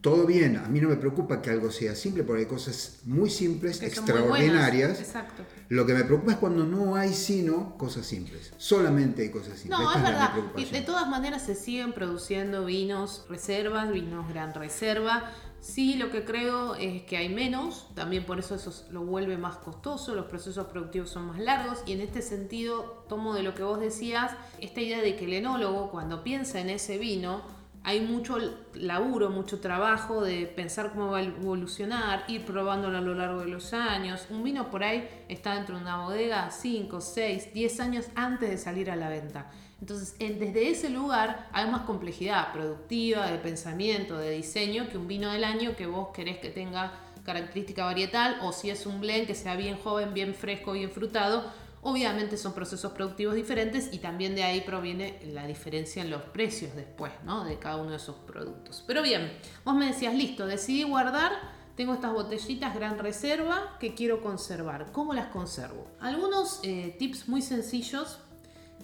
todo 0.01 0.25
bien, 0.25 0.55
a 0.55 0.67
mí 0.69 0.79
no 0.79 0.89
me 0.89 0.95
preocupa 0.95 1.41
que 1.41 1.49
algo 1.49 1.71
sea 1.71 1.93
simple, 1.93 2.23
porque 2.23 2.43
hay 2.43 2.47
cosas 2.47 2.99
muy 3.03 3.29
simples, 3.29 3.79
Que 3.79 3.87
muy 3.87 3.93
extraordinarias. 3.93 4.99
Exacto. 4.99 5.43
Lo 5.67 5.85
que 5.85 5.93
me 5.93 6.03
preocupa 6.05 6.31
es 6.31 6.37
cuando 6.37 6.65
no 6.65 6.95
hay 6.95 7.13
sino 7.13 7.77
cosas 7.77 8.05
simples. 8.05 8.53
Solamente 8.57 9.23
hay 9.23 9.29
cosas 9.29 9.59
simples. 9.59 9.79
No, 9.79 9.89
Esta 9.89 9.99
es 9.99 10.03
verdad. 10.05 10.71
De 10.71 10.81
todas 10.81 11.09
maneras 11.09 11.43
se 11.43 11.55
siguen 11.55 11.91
produciendo 11.93 12.65
vinos 12.65 13.25
reservas, 13.29 13.91
vinos 13.91 14.29
gran 14.29 14.53
reserva. 14.53 15.31
Sí, 15.59 15.95
lo 15.95 16.09
que 16.09 16.23
creo 16.23 16.75
es 16.75 17.03
que 17.03 17.17
hay 17.17 17.27
menos, 17.27 17.87
también 17.93 18.25
por 18.25 18.39
eso 18.39 18.55
eso 18.55 18.73
lo 18.91 19.03
vuelve 19.03 19.37
más 19.37 19.57
costoso, 19.57 20.15
los 20.15 20.27
procesos 20.27 20.67
productivos 20.67 21.09
son 21.09 21.27
más 21.27 21.39
largos 21.39 21.79
y 21.85 21.91
en 21.91 21.99
este 21.99 22.21
sentido 22.21 23.03
tomo 23.09 23.33
de 23.33 23.43
lo 23.43 23.55
que 23.55 23.63
vos 23.63 23.77
decías 23.77 24.31
esta 24.61 24.79
idea 24.79 25.01
de 25.01 25.17
que 25.17 25.25
el 25.25 25.33
enólogo 25.33 25.91
cuando 25.91 26.23
piensa 26.23 26.61
en 26.61 26.69
ese 26.69 26.97
vino 26.97 27.41
hay 27.83 28.01
mucho 28.01 28.37
laburo, 28.73 29.29
mucho 29.29 29.59
trabajo 29.59 30.21
de 30.21 30.45
pensar 30.47 30.91
cómo 30.91 31.11
va 31.11 31.19
a 31.19 31.23
evolucionar, 31.23 32.23
ir 32.27 32.45
probándolo 32.45 32.97
a 32.97 33.01
lo 33.01 33.15
largo 33.15 33.39
de 33.41 33.47
los 33.47 33.73
años. 33.73 34.27
Un 34.29 34.43
vino 34.43 34.69
por 34.69 34.83
ahí 34.83 35.07
está 35.27 35.55
dentro 35.55 35.75
de 35.75 35.81
una 35.81 36.03
bodega 36.03 36.51
5, 36.51 37.01
6, 37.01 37.53
10 37.53 37.79
años 37.79 38.05
antes 38.15 38.49
de 38.49 38.57
salir 38.57 38.91
a 38.91 38.95
la 38.95 39.09
venta. 39.09 39.49
Entonces, 39.79 40.15
en- 40.19 40.39
desde 40.39 40.69
ese 40.69 40.89
lugar 40.89 41.47
hay 41.53 41.69
más 41.71 41.81
complejidad 41.83 42.51
productiva, 42.51 43.31
de 43.31 43.37
pensamiento, 43.37 44.17
de 44.17 44.31
diseño, 44.31 44.89
que 44.89 44.97
un 44.97 45.07
vino 45.07 45.31
del 45.31 45.43
año 45.45 45.75
que 45.77 45.85
vos 45.87 46.09
querés 46.13 46.37
que 46.39 46.49
tenga 46.49 46.91
característica 47.23 47.85
varietal, 47.85 48.37
o 48.41 48.51
si 48.51 48.69
es 48.69 48.85
un 48.85 48.99
blend 48.99 49.25
que 49.27 49.35
sea 49.35 49.55
bien 49.55 49.77
joven, 49.77 50.13
bien 50.13 50.33
fresco, 50.35 50.73
bien 50.73 50.91
frutado. 50.91 51.45
Obviamente 51.81 52.35
son 52.35 52.53
procesos 52.53 52.91
productivos 52.91 53.35
diferentes 53.35 53.89
y 53.93 53.99
también 53.99 54.35
de 54.35 54.43
ahí 54.43 54.61
proviene 54.61 55.19
la 55.31 55.47
diferencia 55.47 56.01
en 56.01 56.09
los 56.09 56.21
precios 56.23 56.75
después, 56.75 57.11
¿no? 57.23 57.45
De 57.45 57.57
cada 57.57 57.77
uno 57.77 57.91
de 57.91 57.97
esos 57.97 58.17
productos. 58.17 58.83
Pero 58.85 59.01
bien, 59.01 59.31
vos 59.63 59.75
me 59.75 59.85
decías, 59.85 60.13
listo, 60.13 60.45
decidí 60.45 60.83
guardar, 60.83 61.31
tengo 61.75 61.93
estas 61.93 62.11
botellitas 62.11 62.75
gran 62.75 62.99
reserva 62.99 63.77
que 63.79 63.95
quiero 63.95 64.21
conservar. 64.21 64.91
¿Cómo 64.91 65.13
las 65.13 65.27
conservo? 65.27 65.87
Algunos 66.01 66.59
eh, 66.63 66.95
tips 66.99 67.29
muy 67.29 67.41
sencillos 67.41 68.19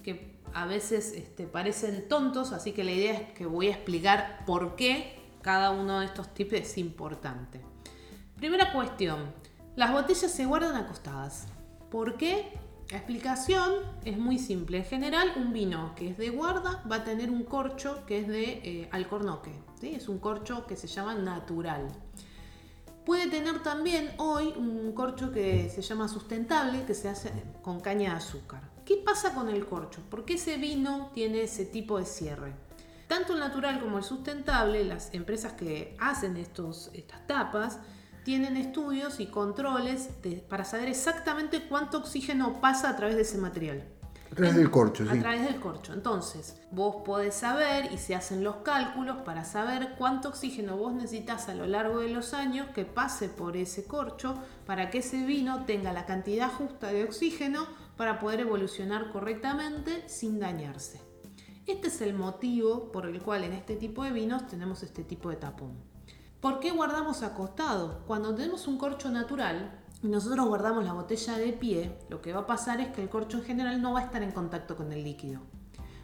que 0.02 0.36
a 0.54 0.64
veces 0.64 1.12
este, 1.12 1.46
parecen 1.46 2.08
tontos, 2.08 2.52
así 2.52 2.72
que 2.72 2.82
la 2.82 2.92
idea 2.92 3.12
es 3.12 3.32
que 3.34 3.44
voy 3.44 3.66
a 3.66 3.72
explicar 3.72 4.44
por 4.46 4.74
qué 4.76 5.18
cada 5.42 5.70
uno 5.70 6.00
de 6.00 6.06
estos 6.06 6.32
tips 6.32 6.54
es 6.54 6.78
importante. 6.78 7.60
Primera 8.36 8.72
cuestión, 8.72 9.34
las 9.76 9.92
botellas 9.92 10.32
se 10.32 10.46
guardan 10.46 10.76
acostadas. 10.76 11.48
¿Por 11.90 12.16
qué? 12.16 12.52
La 12.90 12.98
explicación 12.98 13.72
es 14.04 14.16
muy 14.16 14.38
simple. 14.38 14.78
En 14.78 14.84
general, 14.84 15.32
un 15.36 15.52
vino 15.52 15.92
que 15.96 16.10
es 16.10 16.16
de 16.16 16.30
guarda 16.30 16.84
va 16.90 16.96
a 16.96 17.04
tener 17.04 17.30
un 17.30 17.42
corcho 17.42 18.04
que 18.06 18.20
es 18.20 18.28
de 18.28 18.60
eh, 18.62 18.88
alcornoque. 18.92 19.50
¿sí? 19.80 19.92
Es 19.94 20.08
un 20.08 20.18
corcho 20.18 20.66
que 20.66 20.76
se 20.76 20.86
llama 20.86 21.14
natural. 21.16 21.88
Puede 23.04 23.28
tener 23.28 23.60
también 23.62 24.12
hoy 24.18 24.54
un 24.56 24.92
corcho 24.92 25.32
que 25.32 25.68
se 25.68 25.82
llama 25.82 26.06
sustentable, 26.06 26.84
que 26.84 26.94
se 26.94 27.08
hace 27.08 27.32
con 27.60 27.80
caña 27.80 28.10
de 28.10 28.16
azúcar. 28.18 28.62
¿Qué 28.84 28.96
pasa 28.96 29.34
con 29.34 29.48
el 29.48 29.66
corcho? 29.66 30.00
¿Por 30.08 30.24
qué 30.24 30.34
ese 30.34 30.56
vino 30.56 31.10
tiene 31.12 31.42
ese 31.42 31.64
tipo 31.66 31.98
de 31.98 32.04
cierre? 32.04 32.52
Tanto 33.08 33.34
el 33.34 33.40
natural 33.40 33.80
como 33.80 33.98
el 33.98 34.04
sustentable, 34.04 34.84
las 34.84 35.12
empresas 35.12 35.54
que 35.54 35.96
hacen 35.98 36.36
estos, 36.36 36.90
estas 36.94 37.26
tapas, 37.26 37.80
tienen 38.26 38.56
estudios 38.56 39.20
y 39.20 39.26
controles 39.26 40.20
de- 40.20 40.38
para 40.48 40.64
saber 40.64 40.88
exactamente 40.88 41.62
cuánto 41.68 41.98
oxígeno 41.98 42.60
pasa 42.60 42.90
a 42.90 42.96
través 42.96 43.14
de 43.14 43.22
ese 43.22 43.38
material. 43.38 43.84
A 44.32 44.34
través 44.34 44.56
del 44.56 44.68
corcho, 44.68 45.04
A 45.08 45.12
sí. 45.12 45.20
través 45.20 45.42
del 45.44 45.60
corcho. 45.60 45.92
Entonces, 45.92 46.60
vos 46.72 46.96
podés 47.04 47.36
saber 47.36 47.92
y 47.92 47.98
se 47.98 48.16
hacen 48.16 48.42
los 48.42 48.56
cálculos 48.56 49.18
para 49.18 49.44
saber 49.44 49.94
cuánto 49.96 50.30
oxígeno 50.30 50.76
vos 50.76 50.92
necesitas 50.92 51.48
a 51.48 51.54
lo 51.54 51.68
largo 51.68 52.00
de 52.00 52.08
los 52.08 52.34
años 52.34 52.66
que 52.74 52.84
pase 52.84 53.28
por 53.28 53.56
ese 53.56 53.84
corcho 53.84 54.34
para 54.66 54.90
que 54.90 54.98
ese 54.98 55.24
vino 55.24 55.64
tenga 55.64 55.92
la 55.92 56.04
cantidad 56.04 56.50
justa 56.50 56.88
de 56.88 57.04
oxígeno 57.04 57.68
para 57.96 58.18
poder 58.18 58.40
evolucionar 58.40 59.12
correctamente 59.12 60.08
sin 60.08 60.40
dañarse. 60.40 61.00
Este 61.68 61.86
es 61.86 62.00
el 62.00 62.12
motivo 62.12 62.90
por 62.90 63.06
el 63.06 63.22
cual 63.22 63.44
en 63.44 63.52
este 63.52 63.76
tipo 63.76 64.02
de 64.02 64.10
vinos 64.10 64.48
tenemos 64.48 64.82
este 64.82 65.04
tipo 65.04 65.30
de 65.30 65.36
tapón. 65.36 65.94
¿Por 66.46 66.60
qué 66.60 66.70
guardamos 66.70 67.24
acostado? 67.24 68.04
Cuando 68.06 68.32
tenemos 68.32 68.68
un 68.68 68.78
corcho 68.78 69.10
natural 69.10 69.80
y 70.00 70.06
nosotros 70.06 70.46
guardamos 70.46 70.84
la 70.84 70.92
botella 70.92 71.36
de 71.38 71.52
pie, 71.52 71.98
lo 72.08 72.22
que 72.22 72.32
va 72.32 72.42
a 72.42 72.46
pasar 72.46 72.80
es 72.80 72.86
que 72.94 73.02
el 73.02 73.08
corcho 73.08 73.38
en 73.38 73.42
general 73.42 73.82
no 73.82 73.94
va 73.94 73.98
a 73.98 74.04
estar 74.04 74.22
en 74.22 74.30
contacto 74.30 74.76
con 74.76 74.92
el 74.92 75.02
líquido. 75.02 75.40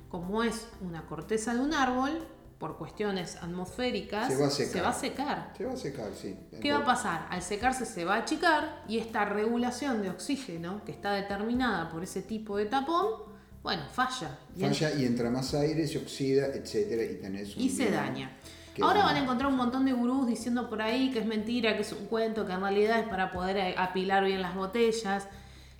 Como 0.08 0.42
es 0.42 0.66
una 0.80 1.06
corteza 1.06 1.54
de 1.54 1.60
un 1.60 1.72
árbol, 1.72 2.26
por 2.58 2.76
cuestiones 2.76 3.36
atmosféricas, 3.36 4.32
Se 4.32 4.36
va 4.36 4.48
a 4.48 4.50
secar. 4.50 4.82
va 4.82 4.88
a 4.88 4.92
secar. 4.92 5.52
Se 5.56 5.64
va 5.64 5.72
a 5.74 5.76
secar, 5.76 6.10
sí. 6.12 6.36
¿Qué 6.60 6.72
va 6.72 6.78
a 6.78 6.84
pasar? 6.84 7.28
Al 7.30 7.40
secarse 7.40 7.86
se 7.86 8.04
va 8.04 8.16
a 8.16 8.18
achicar 8.22 8.82
y 8.88 8.98
esta 8.98 9.24
regulación 9.24 10.02
de 10.02 10.10
oxígeno 10.10 10.82
que 10.84 10.90
está 10.90 11.12
determinada 11.12 11.88
por 11.88 12.02
ese 12.02 12.20
tipo 12.20 12.56
de 12.56 12.66
tapón, 12.66 13.30
bueno, 13.62 13.84
falla. 13.92 14.40
Falla 14.58 14.92
y 14.92 15.04
entra 15.04 15.30
más 15.30 15.54
aire, 15.54 15.86
se 15.86 15.98
oxida, 15.98 16.46
etcétera, 16.46 17.04
y 17.04 17.20
tenés 17.20 17.56
un 17.56 17.62
y 17.62 17.68
se 17.68 17.92
daña. 17.92 18.36
Ahora 18.80 19.04
van 19.04 19.16
a 19.16 19.20
encontrar 19.20 19.50
un 19.50 19.56
montón 19.56 19.84
de 19.84 19.92
gurús 19.92 20.26
diciendo 20.26 20.70
por 20.70 20.80
ahí 20.80 21.10
que 21.10 21.18
es 21.18 21.26
mentira, 21.26 21.74
que 21.74 21.82
es 21.82 21.92
un 21.92 22.06
cuento, 22.06 22.46
que 22.46 22.52
en 22.52 22.60
realidad 22.60 23.00
es 23.00 23.08
para 23.08 23.30
poder 23.30 23.56
eh, 23.56 23.74
apilar 23.76 24.24
bien 24.24 24.40
las 24.40 24.54
botellas. 24.54 25.28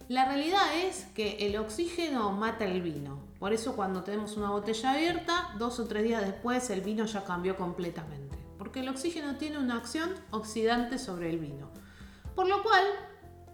La 0.09 0.27
realidad 0.27 0.63
es 0.85 1.07
que 1.15 1.47
el 1.47 1.57
oxígeno 1.57 2.33
mata 2.33 2.65
el 2.67 2.83
vino. 2.83 3.21
Por 3.39 3.53
eso 3.53 3.75
cuando 3.77 4.03
tenemos 4.03 4.37
una 4.37 4.51
botella 4.51 4.93
abierta, 4.93 5.51
dos 5.59 5.81
o 5.81 5.87
tres 5.87 6.03
días 6.03 6.23
después 6.23 6.69
el 6.71 6.83
vino 6.83 7.07
ya 7.07 7.25
cambió 7.25 7.57
completamente. 7.57 8.37
Porque 8.59 8.81
el 8.81 8.89
oxígeno 8.89 9.37
tiene 9.37 9.59
una 9.59 9.77
acción 9.77 10.11
oxidante 10.31 10.99
sobre 10.99 11.31
el 11.31 11.39
vino. 11.39 11.71
Por 12.35 12.47
lo 12.47 12.63
cual, 12.63 12.85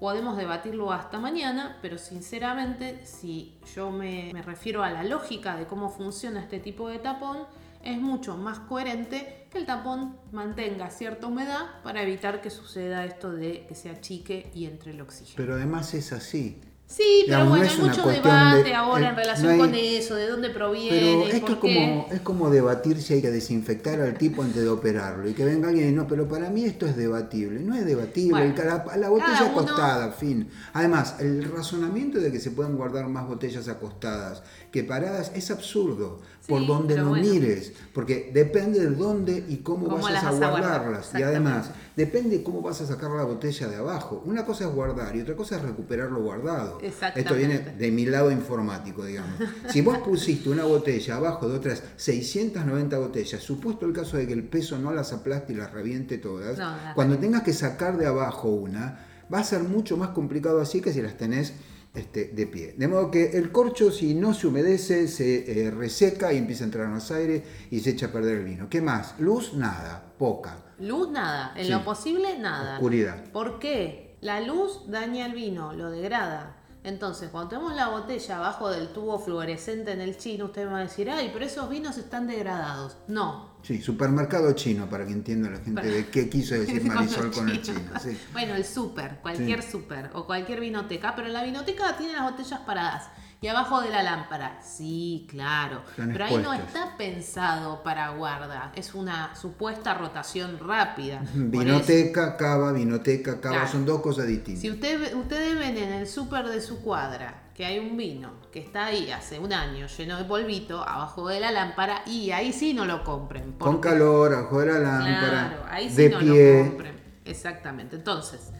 Podemos 0.00 0.36
debatirlo 0.36 0.92
hasta 0.92 1.18
mañana, 1.18 1.76
pero 1.82 1.98
sinceramente, 1.98 3.04
si 3.04 3.58
yo 3.74 3.90
me, 3.90 4.30
me 4.32 4.42
refiero 4.42 4.84
a 4.84 4.90
la 4.90 5.02
lógica 5.02 5.56
de 5.56 5.66
cómo 5.66 5.90
funciona 5.90 6.40
este 6.40 6.60
tipo 6.60 6.88
de 6.88 7.00
tapón, 7.00 7.38
es 7.82 7.98
mucho 8.00 8.36
más 8.36 8.58
coherente 8.60 9.46
que 9.50 9.58
el 9.58 9.66
tapón 9.66 10.16
mantenga 10.32 10.90
cierta 10.90 11.26
humedad 11.26 11.66
para 11.82 12.02
evitar 12.02 12.40
que 12.40 12.50
suceda 12.50 13.04
esto 13.04 13.32
de 13.32 13.66
que 13.66 13.74
se 13.74 13.88
achique 13.90 14.50
y 14.54 14.66
entre 14.66 14.92
el 14.92 15.00
oxígeno. 15.00 15.34
Pero 15.36 15.54
además 15.54 15.94
es 15.94 16.12
así. 16.12 16.60
Sí, 16.90 17.24
pero 17.26 17.44
Digamos, 17.44 17.58
bueno, 17.58 17.70
hay 17.70 17.78
mucho 17.90 18.08
debate 18.08 18.62
de- 18.64 18.74
ahora 18.74 19.06
eh, 19.06 19.10
en 19.10 19.16
relación 19.16 19.46
no 19.46 19.52
hay- 19.52 19.58
con 19.70 19.74
eso, 19.74 20.14
de 20.14 20.26
dónde 20.26 20.48
Pero 20.48 20.58
proviene, 20.58 21.28
esto 21.28 21.40
por 21.40 21.50
es 21.50 21.56
como, 21.58 22.06
es 22.10 22.20
como 22.22 22.48
debatir 22.50 23.02
si 23.02 23.12
hay 23.12 23.20
que 23.20 23.30
desinfectar 23.30 24.00
al 24.00 24.16
tipo 24.16 24.42
antes 24.42 24.62
de 24.62 24.70
operarlo 24.70 25.28
y 25.28 25.34
que 25.34 25.44
venga 25.44 25.68
alguien 25.68 25.90
y 25.90 25.92
no, 25.92 26.06
pero 26.06 26.26
para 26.26 26.48
mí 26.48 26.64
esto 26.64 26.86
es 26.86 26.96
debatible. 26.96 27.60
No 27.60 27.74
es 27.74 27.84
debatible, 27.84 28.30
Bueno, 28.30 28.46
el 28.46 28.54
ca- 28.54 28.84
la, 28.86 28.96
la 28.96 29.08
botella 29.10 29.38
uno- 29.42 29.50
acostada, 29.60 30.12
fin. 30.12 30.48
Además, 30.72 31.16
el 31.20 31.44
razonamiento 31.52 32.20
de 32.20 32.32
que 32.32 32.40
se 32.40 32.52
pueden 32.52 32.74
guardar 32.78 33.06
más 33.08 33.26
botellas 33.28 33.68
acostadas 33.68 34.42
que 34.72 34.82
paradas 34.82 35.30
es 35.34 35.50
absurdo, 35.50 36.22
por 36.48 36.66
donde 36.66 36.96
lo 36.96 37.10
bueno. 37.10 37.28
mires, 37.28 37.74
porque 37.92 38.30
depende 38.32 38.80
de 38.80 38.90
dónde 38.96 39.44
y 39.48 39.58
cómo, 39.58 39.90
a 39.90 40.00
vas 40.00 40.24
a 40.24 40.30
guardar, 40.30 40.50
guardarlas. 40.50 41.10
Y 41.14 41.22
además, 41.22 41.70
depende 41.94 42.42
cómo 42.42 42.62
vas 42.62 42.80
a 42.80 42.86
sacar 42.86 43.10
la 43.10 43.24
botella 43.24 43.68
de 43.68 43.76
abajo. 43.76 44.22
Una 44.24 44.46
cosa 44.46 44.64
es 44.64 44.70
guardar 44.70 45.14
y 45.14 45.20
otra 45.20 45.36
cosa 45.36 45.56
es 45.56 45.62
recuperar 45.62 46.10
lo 46.10 46.22
guardado. 46.22 46.78
Exactamente. 46.80 47.20
Esto 47.20 47.34
viene 47.34 47.58
de 47.76 47.90
mi 47.90 48.06
lado 48.06 48.32
informático, 48.32 49.04
digamos. 49.04 49.34
Si 49.68 49.82
vos 49.82 49.98
pusiste 50.04 50.48
una 50.48 50.64
botella 50.64 51.16
abajo 51.16 51.50
de 51.50 51.56
otras 51.56 51.82
690 51.96 52.98
botellas, 52.98 53.42
supuesto 53.42 53.84
el 53.84 53.92
caso 53.92 54.16
de 54.16 54.26
que 54.26 54.32
el 54.32 54.44
peso 54.44 54.78
no 54.78 54.94
las 54.94 55.12
aplaste 55.12 55.52
y 55.52 55.56
las 55.56 55.70
reviente 55.70 56.16
todas, 56.16 56.56
No, 56.56 56.74
cuando 56.94 57.18
tengas 57.18 57.42
que 57.42 57.52
sacar 57.52 57.98
de 57.98 58.06
abajo 58.06 58.48
una, 58.48 59.04
va 59.32 59.40
a 59.40 59.44
ser 59.44 59.62
mucho 59.64 59.98
más 59.98 60.10
complicado 60.10 60.62
así 60.62 60.80
que 60.80 60.94
si 60.94 61.02
las 61.02 61.18
tenés 61.18 61.52
este, 61.94 62.26
de 62.28 62.46
pie. 62.46 62.74
De 62.76 62.86
modo 62.88 63.10
que 63.10 63.30
el 63.36 63.50
corcho, 63.50 63.90
si 63.90 64.14
no 64.14 64.34
se 64.34 64.46
humedece, 64.46 65.08
se 65.08 65.66
eh, 65.66 65.70
reseca 65.70 66.32
y 66.32 66.38
empieza 66.38 66.64
a 66.64 66.66
entrar 66.66 66.88
más 66.88 67.10
aire 67.10 67.42
y 67.70 67.80
se 67.80 67.90
echa 67.90 68.06
a 68.06 68.12
perder 68.12 68.38
el 68.38 68.44
vino. 68.44 68.68
¿Qué 68.68 68.80
más? 68.80 69.14
Luz, 69.18 69.54
nada, 69.54 70.14
poca. 70.18 70.64
Luz, 70.78 71.10
nada. 71.10 71.54
En 71.56 71.64
Sí. 71.64 71.70
lo 71.70 71.84
posible, 71.84 72.38
nada. 72.38 72.74
Oscuridad. 72.74 73.24
¿Por 73.32 73.58
qué? 73.58 74.16
La 74.20 74.40
luz 74.40 74.82
daña 74.88 75.26
el 75.26 75.32
vino, 75.32 75.72
lo 75.72 75.90
degrada. 75.90 76.56
Entonces, 76.88 77.28
cuando 77.30 77.50
tenemos 77.50 77.74
la 77.74 77.88
botella 77.88 78.38
abajo 78.38 78.70
del 78.70 78.88
tubo 78.88 79.18
fluorescente 79.18 79.92
en 79.92 80.00
el 80.00 80.16
chino, 80.16 80.46
usted 80.46 80.64
me 80.64 80.72
va 80.72 80.78
a 80.78 80.82
decir, 80.82 81.10
ay, 81.10 81.28
pero 81.32 81.44
esos 81.44 81.68
vinos 81.68 81.98
están 81.98 82.26
degradados. 82.26 82.96
No. 83.08 83.58
Sí, 83.62 83.82
supermercado 83.82 84.52
chino, 84.52 84.88
para 84.88 85.04
que 85.04 85.12
entienda 85.12 85.50
la 85.50 85.58
gente 85.58 85.86
de 85.86 86.06
qué 86.06 86.30
quiso 86.30 86.54
decir 86.58 86.82
Marisol 86.84 87.30
con 87.30 87.48
el 87.50 87.60
chino. 87.60 87.80
sí. 88.02 88.18
Bueno, 88.32 88.54
el 88.54 88.64
súper, 88.64 89.18
cualquier 89.20 89.62
súper 89.62 90.10
o 90.14 90.24
cualquier 90.24 90.60
vinoteca, 90.60 91.14
pero 91.14 91.28
la 91.28 91.42
vinoteca 91.42 91.94
tiene 91.98 92.14
las 92.14 92.30
botellas 92.30 92.60
paradas 92.60 93.10
y 93.40 93.46
abajo 93.46 93.80
de 93.80 93.90
la 93.90 94.02
lámpara. 94.02 94.60
Sí, 94.62 95.26
claro. 95.30 95.82
Están 95.90 96.12
pero 96.12 96.24
ahí 96.24 96.36
no 96.38 96.52
está 96.52 96.96
pensado 96.96 97.82
para 97.82 98.10
guarda, 98.10 98.72
es 98.74 98.94
una 98.94 99.34
supuesta 99.36 99.94
rotación 99.94 100.58
rápida. 100.58 101.22
Vinoteca, 101.34 102.36
cava, 102.36 102.72
vinoteca, 102.72 103.40
cava, 103.40 103.54
Claro. 103.56 103.70
son 103.70 103.84
dos 103.86 104.00
cosas 104.00 104.26
distintas. 104.26 104.62
Si 104.62 104.70
usted, 104.70 105.14
ustedes 105.14 105.58
ven 105.58 105.76
en 105.76 105.92
el 105.92 106.06
súper 106.08 106.46
de 106.48 106.60
su 106.60 106.80
cuadra 106.82 107.42
que 107.54 107.64
hay 107.64 107.78
un 107.80 107.96
vino 107.96 108.30
que 108.52 108.60
está 108.60 108.86
ahí 108.86 109.10
hace 109.10 109.38
un 109.40 109.52
año 109.52 109.86
lleno 109.88 110.16
de 110.16 110.24
polvito 110.24 110.80
abajo 110.82 111.28
de 111.28 111.40
la 111.40 111.50
lámpara 111.50 112.02
y 112.06 112.30
ahí 112.30 112.52
sí 112.52 112.72
no 112.72 112.84
lo 112.86 113.02
compren. 113.02 113.52
Con 113.52 113.80
calor, 113.80 114.32
abajo 114.32 114.60
de 114.60 114.66
la 114.66 114.78
lámpara, 114.78 115.28
Claro, 115.48 115.62
ahí 115.68 115.90
sí 115.90 115.96
de 115.96 116.08
no 116.10 116.18
pie. 116.20 116.58
lo 116.62 116.68
compren. 116.70 117.00
Exactamente. 117.24 117.96
Entonces, 117.96 118.50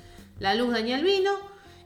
la 0.40 0.54
luz 0.54 0.73
daña 0.73 0.99
el 0.99 1.04
vino. 1.04 1.30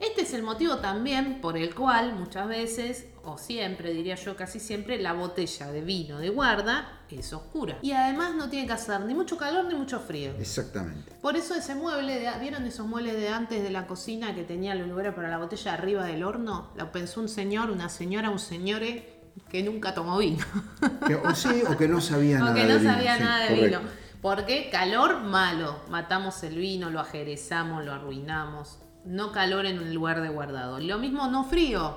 Este 0.03 0.23
es 0.23 0.35
el 0.35 0.43
motivo 0.43 0.79
también 0.79 1.41
por 1.41 1.57
el 1.57 1.75
cual 1.77 2.15
muchas 2.15 2.49
veces, 2.49 3.07
o 3.23 3.39
siempre, 3.39 3.93
diría 3.93 4.17
yo 4.17 4.35
casi 4.35 4.59
siempre, 4.59 4.99
la 5.01 5.13
botella 5.13 5.71
de 5.71 5.81
vino 5.81 6.19
de 6.19 6.29
guarda 6.29 6.99
es 7.09 7.33
oscura. 7.33 7.79
Y 7.83 7.93
además 7.93 8.35
no 8.35 8.49
tiene 8.51 8.67
que 8.67 8.73
hacer 8.73 9.01
ni 9.03 9.15
mucho 9.15 9.37
calor 9.37 9.67
ni 9.67 9.75
mucho 9.75 10.01
frío. 10.01 10.33
Exactamente. 10.41 11.13
Por 11.23 11.37
eso 11.37 11.55
ese 11.55 11.77
mueble, 11.77 12.19
de, 12.19 12.29
¿vieron 12.41 12.65
esos 12.67 12.87
muebles 12.87 13.15
de 13.15 13.29
antes 13.29 13.63
de 13.63 13.71
la 13.71 13.87
cocina 13.87 14.35
que 14.35 14.43
tenía 14.43 14.73
el 14.73 14.89
lugar 14.89 15.15
para 15.15 15.29
la 15.31 15.39
botella 15.39 15.75
arriba 15.75 16.05
del 16.05 16.25
horno? 16.25 16.73
Lo 16.75 16.91
pensó 16.91 17.21
un 17.21 17.29
señor, 17.29 17.71
una 17.71 17.89
señora, 17.89 18.31
un 18.31 18.41
señore 18.41 19.21
que 19.51 19.63
nunca 19.63 19.95
tomó 19.95 20.19
vino. 20.19 20.45
Que- 21.07 21.15
o 21.15 21.33
sí, 21.35 21.63
o 21.69 21.77
que 21.77 21.87
no 21.87 22.01
sabía 22.01 22.39
nada 22.41 22.49
Aunque 22.51 22.67
de 22.67 22.73
no 22.75 22.81
vino, 22.81 22.93
sabía 22.93 23.17
sí, 23.19 23.23
nada 23.23 23.39
de 23.45 23.55
correcto. 23.55 23.79
vino. 23.81 23.91
Porque 24.21 24.69
calor 24.71 25.21
malo. 25.21 25.77
Matamos 25.91 26.43
el 26.43 26.57
vino, 26.57 26.91
lo 26.91 26.99
ajerezamos, 26.99 27.85
lo 27.85 27.93
arruinamos. 27.93 28.79
No 29.05 29.33
calor 29.33 29.67
en 29.67 29.79
un 29.79 29.93
lugar 29.95 30.21
de 30.23 30.29
guardado. 30.29 30.79
Lo 30.79 30.99
mismo 30.99 31.27
no 31.29 31.45
frío. 31.45 31.97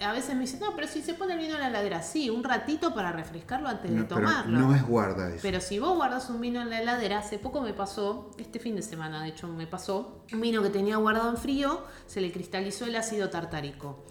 A 0.00 0.12
veces 0.12 0.34
me 0.34 0.40
dicen, 0.40 0.58
no, 0.58 0.74
pero 0.74 0.88
si 0.88 1.00
se 1.00 1.14
pone 1.14 1.34
el 1.34 1.38
vino 1.38 1.54
en 1.54 1.60
la 1.60 1.68
heladera, 1.68 2.02
sí, 2.02 2.28
un 2.28 2.42
ratito 2.42 2.92
para 2.92 3.12
refrescarlo 3.12 3.68
antes 3.68 3.88
de 3.88 3.98
No, 3.98 4.06
tomarlo. 4.06 4.58
no 4.58 4.74
es 4.74 4.84
guarda 4.84 5.28
eso. 5.28 5.38
Pero 5.42 5.60
si 5.60 5.78
vos 5.78 5.94
guardas 5.94 6.28
un 6.28 6.40
vino 6.40 6.60
en 6.60 6.70
la 6.70 6.80
heladera, 6.80 7.18
hace 7.18 7.38
poco 7.38 7.60
me 7.60 7.72
pasó, 7.72 8.30
este 8.36 8.58
fin 8.58 8.74
de 8.74 8.82
semana 8.82 9.22
de 9.22 9.28
hecho 9.28 9.46
me 9.46 9.68
pasó, 9.68 10.24
un 10.32 10.40
vino 10.40 10.60
que 10.60 10.70
tenía 10.70 10.96
guardado 10.96 11.30
en 11.30 11.36
frío, 11.36 11.84
se 12.06 12.20
le 12.20 12.32
cristalizó 12.32 12.84
el 12.86 12.96
ácido 12.96 13.30
tartárico. 13.30 14.02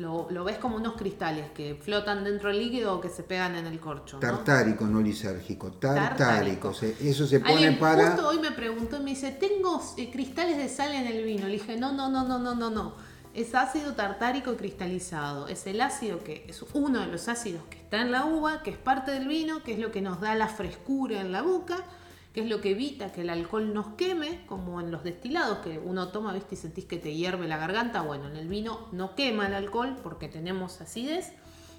Lo, 0.00 0.28
lo 0.30 0.44
ves 0.44 0.56
como 0.56 0.76
unos 0.76 0.94
cristales 0.94 1.50
que 1.52 1.74
flotan 1.74 2.24
dentro 2.24 2.48
del 2.48 2.58
líquido 2.58 2.94
o 2.96 3.00
que 3.00 3.08
se 3.10 3.22
pegan 3.22 3.54
en 3.56 3.66
el 3.66 3.78
corcho. 3.78 4.16
¿no? 4.16 4.20
Tartárico, 4.20 4.86
no 4.86 5.00
lisérgico. 5.00 5.72
Tartárico. 5.72 6.16
Tartárico. 6.16 6.74
se- 6.74 6.96
eso 7.08 7.26
se 7.26 7.38
pone 7.40 7.52
Alguien 7.52 7.78
para. 7.78 8.12
justo 8.12 8.28
hoy 8.28 8.38
me 8.38 8.50
preguntó 8.52 8.96
y 8.96 9.00
me 9.00 9.10
dice, 9.10 9.30
tengo 9.32 9.80
eh, 9.98 10.10
cristales 10.10 10.56
de 10.56 10.68
sal 10.68 10.92
en 10.94 11.06
el 11.06 11.22
vino. 11.24 11.46
Le 11.46 11.52
dije, 11.52 11.76
no, 11.76 11.92
no, 11.92 12.08
no, 12.08 12.26
no, 12.26 12.38
no, 12.38 12.54
no, 12.54 12.70
no. 12.70 12.94
Es 13.34 13.54
ácido 13.54 13.92
tartárico 13.94 14.56
cristalizado. 14.56 15.46
Es 15.48 15.66
el 15.66 15.80
ácido 15.82 16.24
que 16.24 16.46
es 16.48 16.64
uno 16.72 17.00
de 17.00 17.06
los 17.06 17.28
ácidos 17.28 17.62
que 17.70 17.76
está 17.78 18.00
en 18.00 18.10
la 18.10 18.24
uva, 18.24 18.62
que 18.62 18.70
es 18.70 18.78
parte 18.78 19.10
del 19.10 19.28
vino, 19.28 19.62
que 19.62 19.74
es 19.74 19.78
lo 19.78 19.92
que 19.92 20.00
nos 20.00 20.20
da 20.20 20.34
la 20.34 20.48
frescura 20.48 21.20
en 21.20 21.30
la 21.30 21.42
boca, 21.42 21.76
que 22.32 22.42
es 22.42 22.48
lo 22.48 22.60
que 22.60 22.70
evita 22.70 23.12
que 23.12 23.22
el 23.22 23.30
alcohol 23.30 23.74
nos 23.74 23.88
queme, 23.94 24.44
como 24.46 24.80
en 24.80 24.90
los 24.90 25.02
destilados 25.02 25.58
que 25.58 25.78
uno 25.78 26.08
toma, 26.08 26.32
viste, 26.32 26.54
y 26.54 26.58
sentís 26.58 26.84
que 26.84 26.98
te 26.98 27.14
hierve 27.14 27.48
la 27.48 27.56
garganta. 27.56 28.02
Bueno, 28.02 28.28
en 28.28 28.36
el 28.36 28.48
vino 28.48 28.88
no 28.92 29.14
quema 29.16 29.48
el 29.48 29.54
alcohol 29.54 29.96
porque 30.02 30.28
tenemos 30.28 30.80
acidez. 30.80 31.32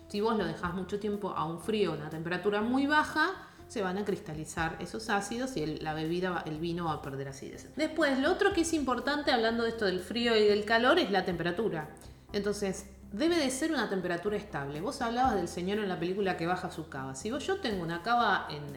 Si 0.10 0.20
vos 0.20 0.38
lo 0.38 0.46
dejás 0.46 0.74
mucho 0.74 1.00
tiempo 1.00 1.30
a 1.30 1.46
un 1.46 1.62
frío, 1.62 1.94
a 1.94 1.96
una 1.96 2.10
temperatura 2.10 2.62
muy 2.62 2.86
baja, 2.86 3.32
se 3.70 3.82
van 3.82 3.98
a 3.98 4.04
cristalizar 4.04 4.76
esos 4.82 5.10
ácidos 5.10 5.56
y 5.56 5.66
la 5.66 5.94
bebida, 5.94 6.44
el 6.46 6.60
vino 6.60 6.86
va 6.86 6.94
a 6.96 7.02
perder 7.02 7.30
acidez. 7.30 7.70
Después, 7.78 8.20
lo 8.20 8.30
otro 8.30 8.52
que 8.52 8.62
es 8.62 8.74
importante 8.74 9.32
hablando 9.32 9.64
de 9.64 9.70
esto 9.70 9.86
del 9.86 10.02
frío 10.02 10.36
y 10.36 10.44
del 10.44 10.66
calor 10.66 11.00
es 11.00 11.10
la 11.12 11.24
temperatura. 11.24 11.90
Entonces, 12.34 12.88
debe 13.14 13.38
de 13.38 13.50
ser 13.50 13.72
una 13.72 13.90
temperatura 13.90 14.36
estable. 14.36 14.82
Vos 14.82 15.02
hablabas 15.02 15.36
del 15.36 15.48
señor 15.48 15.80
en 15.80 15.88
la 15.88 15.98
película 15.98 16.36
que 16.36 16.48
baja 16.48 16.70
su 16.70 16.90
cava. 16.90 17.16
Si 17.16 17.32
vos, 17.32 17.48
yo 17.48 17.62
tengo 17.62 17.82
una 17.82 18.02
cava 18.02 18.48
en 18.50 18.76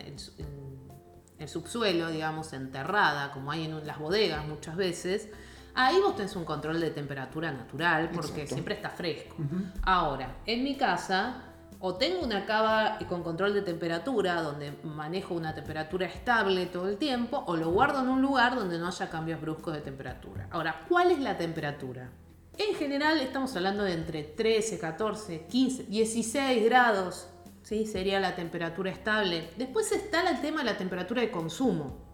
el 1.38 1.48
subsuelo, 1.48 2.10
digamos, 2.10 2.52
enterrada, 2.52 3.32
como 3.32 3.50
hay 3.50 3.64
en 3.64 3.86
las 3.86 3.98
bodegas 3.98 4.46
muchas 4.46 4.76
veces, 4.76 5.28
ahí 5.74 6.00
vos 6.00 6.16
tenés 6.16 6.36
un 6.36 6.44
control 6.44 6.80
de 6.80 6.90
temperatura 6.90 7.52
natural 7.52 8.10
porque 8.12 8.42
Exacto. 8.42 8.54
siempre 8.54 8.74
está 8.74 8.90
fresco. 8.90 9.36
Ahora, 9.82 10.36
en 10.46 10.62
mi 10.62 10.76
casa, 10.76 11.42
o 11.80 11.96
tengo 11.96 12.24
una 12.24 12.46
cava 12.46 12.98
con 13.08 13.22
control 13.22 13.52
de 13.52 13.62
temperatura, 13.62 14.40
donde 14.40 14.72
manejo 14.84 15.34
una 15.34 15.54
temperatura 15.54 16.06
estable 16.06 16.66
todo 16.66 16.88
el 16.88 16.96
tiempo, 16.96 17.44
o 17.46 17.56
lo 17.56 17.70
guardo 17.70 18.00
en 18.00 18.08
un 18.08 18.22
lugar 18.22 18.54
donde 18.54 18.78
no 18.78 18.88
haya 18.88 19.10
cambios 19.10 19.40
bruscos 19.40 19.74
de 19.74 19.80
temperatura. 19.80 20.46
Ahora, 20.50 20.84
¿cuál 20.88 21.10
es 21.10 21.18
la 21.18 21.36
temperatura? 21.36 22.08
En 22.56 22.74
general 22.76 23.20
estamos 23.20 23.54
hablando 23.56 23.82
de 23.82 23.94
entre 23.94 24.22
13, 24.22 24.78
14, 24.78 25.46
15, 25.46 25.82
16 25.84 26.64
grados, 26.64 27.26
¿sí? 27.64 27.86
Sería 27.86 28.20
la 28.20 28.36
temperatura 28.36 28.90
estable. 28.92 29.50
Después 29.56 29.90
está 29.90 30.28
el 30.30 30.40
tema 30.40 30.60
de 30.60 30.66
la 30.66 30.78
temperatura 30.78 31.22
de 31.22 31.32
consumo. 31.32 32.04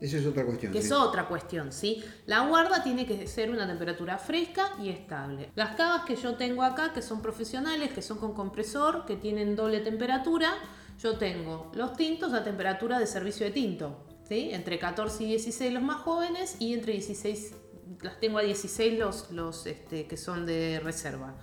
Esa 0.00 0.18
es 0.18 0.26
otra 0.26 0.44
cuestión. 0.44 0.72
Que 0.72 0.80
sí. 0.80 0.86
es 0.86 0.92
otra 0.92 1.26
cuestión, 1.26 1.72
¿sí? 1.72 2.04
La 2.26 2.46
guarda 2.46 2.84
tiene 2.84 3.04
que 3.04 3.26
ser 3.26 3.50
una 3.50 3.66
temperatura 3.66 4.16
fresca 4.16 4.70
y 4.80 4.90
estable. 4.90 5.50
Las 5.56 5.74
cavas 5.74 6.04
que 6.04 6.14
yo 6.14 6.36
tengo 6.36 6.62
acá, 6.62 6.92
que 6.92 7.02
son 7.02 7.20
profesionales, 7.20 7.90
que 7.92 8.02
son 8.02 8.18
con 8.18 8.32
compresor, 8.32 9.06
que 9.06 9.16
tienen 9.16 9.56
doble 9.56 9.80
temperatura, 9.80 10.54
yo 11.00 11.16
tengo 11.16 11.72
los 11.74 11.96
tintos 11.96 12.32
a 12.32 12.44
temperatura 12.44 13.00
de 13.00 13.08
servicio 13.08 13.46
de 13.46 13.52
tinto, 13.52 14.06
¿sí? 14.28 14.50
Entre 14.52 14.78
14 14.78 15.24
y 15.24 15.26
16 15.28 15.72
los 15.72 15.82
más 15.82 16.02
jóvenes 16.02 16.56
y 16.60 16.74
entre 16.74 16.92
16, 16.92 17.54
las 18.02 18.20
tengo 18.20 18.38
a 18.38 18.42
16 18.42 18.98
los, 19.00 19.32
los 19.32 19.66
este, 19.66 20.06
que 20.06 20.16
son 20.16 20.46
de 20.46 20.80
reserva. 20.84 21.34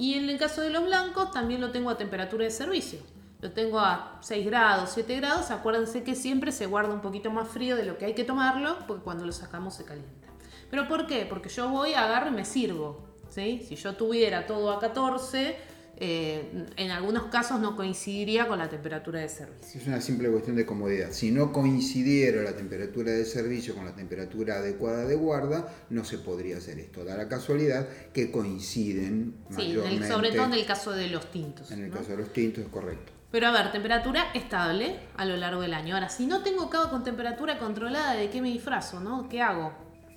Y 0.00 0.14
en 0.14 0.30
el 0.30 0.38
caso 0.38 0.62
de 0.62 0.70
los 0.70 0.82
blancos 0.86 1.30
también 1.30 1.60
lo 1.60 1.72
tengo 1.72 1.90
a 1.90 1.98
temperatura 1.98 2.44
de 2.44 2.50
servicio. 2.50 3.00
Lo 3.42 3.52
tengo 3.52 3.78
a 3.80 4.16
6 4.22 4.46
grados, 4.46 4.92
7 4.94 5.16
grados. 5.16 5.50
Acuérdense 5.50 6.02
que 6.02 6.14
siempre 6.14 6.52
se 6.52 6.64
guarda 6.64 6.94
un 6.94 7.02
poquito 7.02 7.30
más 7.30 7.46
frío 7.48 7.76
de 7.76 7.84
lo 7.84 7.98
que 7.98 8.06
hay 8.06 8.14
que 8.14 8.24
tomarlo, 8.24 8.78
porque 8.86 9.04
cuando 9.04 9.26
lo 9.26 9.32
sacamos 9.32 9.74
se 9.74 9.84
calienta. 9.84 10.28
¿Pero 10.70 10.88
por 10.88 11.06
qué? 11.06 11.26
Porque 11.28 11.50
yo 11.50 11.68
voy, 11.68 11.92
agarro 11.92 12.28
y 12.28 12.30
me 12.30 12.46
sirvo. 12.46 13.10
¿sí? 13.28 13.62
Si 13.68 13.76
yo 13.76 13.94
tuviera 13.94 14.46
todo 14.46 14.72
a 14.72 14.80
14, 14.80 15.58
eh, 16.02 16.66
en 16.76 16.90
algunos 16.90 17.24
casos 17.24 17.60
no 17.60 17.76
coincidiría 17.76 18.48
con 18.48 18.58
la 18.58 18.70
temperatura 18.70 19.20
de 19.20 19.28
servicio. 19.28 19.80
Es 19.80 19.86
una 19.86 20.00
simple 20.00 20.30
cuestión 20.30 20.56
de 20.56 20.64
comodidad. 20.64 21.12
Si 21.12 21.30
no 21.30 21.52
coincidiera 21.52 22.42
la 22.42 22.56
temperatura 22.56 23.12
de 23.12 23.24
servicio 23.26 23.74
con 23.74 23.84
la 23.84 23.94
temperatura 23.94 24.56
adecuada 24.56 25.04
de 25.04 25.14
guarda, 25.16 25.68
no 25.90 26.04
se 26.04 26.16
podría 26.18 26.56
hacer 26.56 26.78
esto. 26.78 27.04
Da 27.04 27.16
la 27.18 27.28
casualidad 27.28 27.86
que 28.14 28.30
coinciden 28.30 29.34
Sí, 29.54 29.72
en 29.72 30.02
el- 30.02 30.08
sobre 30.08 30.30
todo 30.32 30.44
en 30.46 30.54
el 30.54 30.64
caso 30.64 30.92
de 30.92 31.08
los 31.08 31.30
tintos. 31.30 31.70
En 31.70 31.84
el 31.84 31.90
¿no? 31.90 31.96
caso 31.98 32.12
de 32.12 32.16
los 32.16 32.32
tintos, 32.32 32.66
correcto. 32.68 33.12
Pero 33.30 33.46
a 33.48 33.52
ver, 33.52 33.70
temperatura 33.70 34.32
estable 34.34 34.98
a 35.16 35.24
lo 35.24 35.36
largo 35.36 35.60
del 35.62 35.74
año. 35.74 35.94
Ahora, 35.94 36.08
si 36.08 36.26
no 36.26 36.42
tengo 36.42 36.68
cava 36.70 36.90
con 36.90 37.04
temperatura 37.04 37.58
controlada, 37.58 38.14
¿de 38.14 38.28
qué 38.30 38.40
me 38.42 38.48
disfrazo, 38.48 39.00
no? 39.00 39.28
¿Qué 39.28 39.40
hago? 39.40 39.72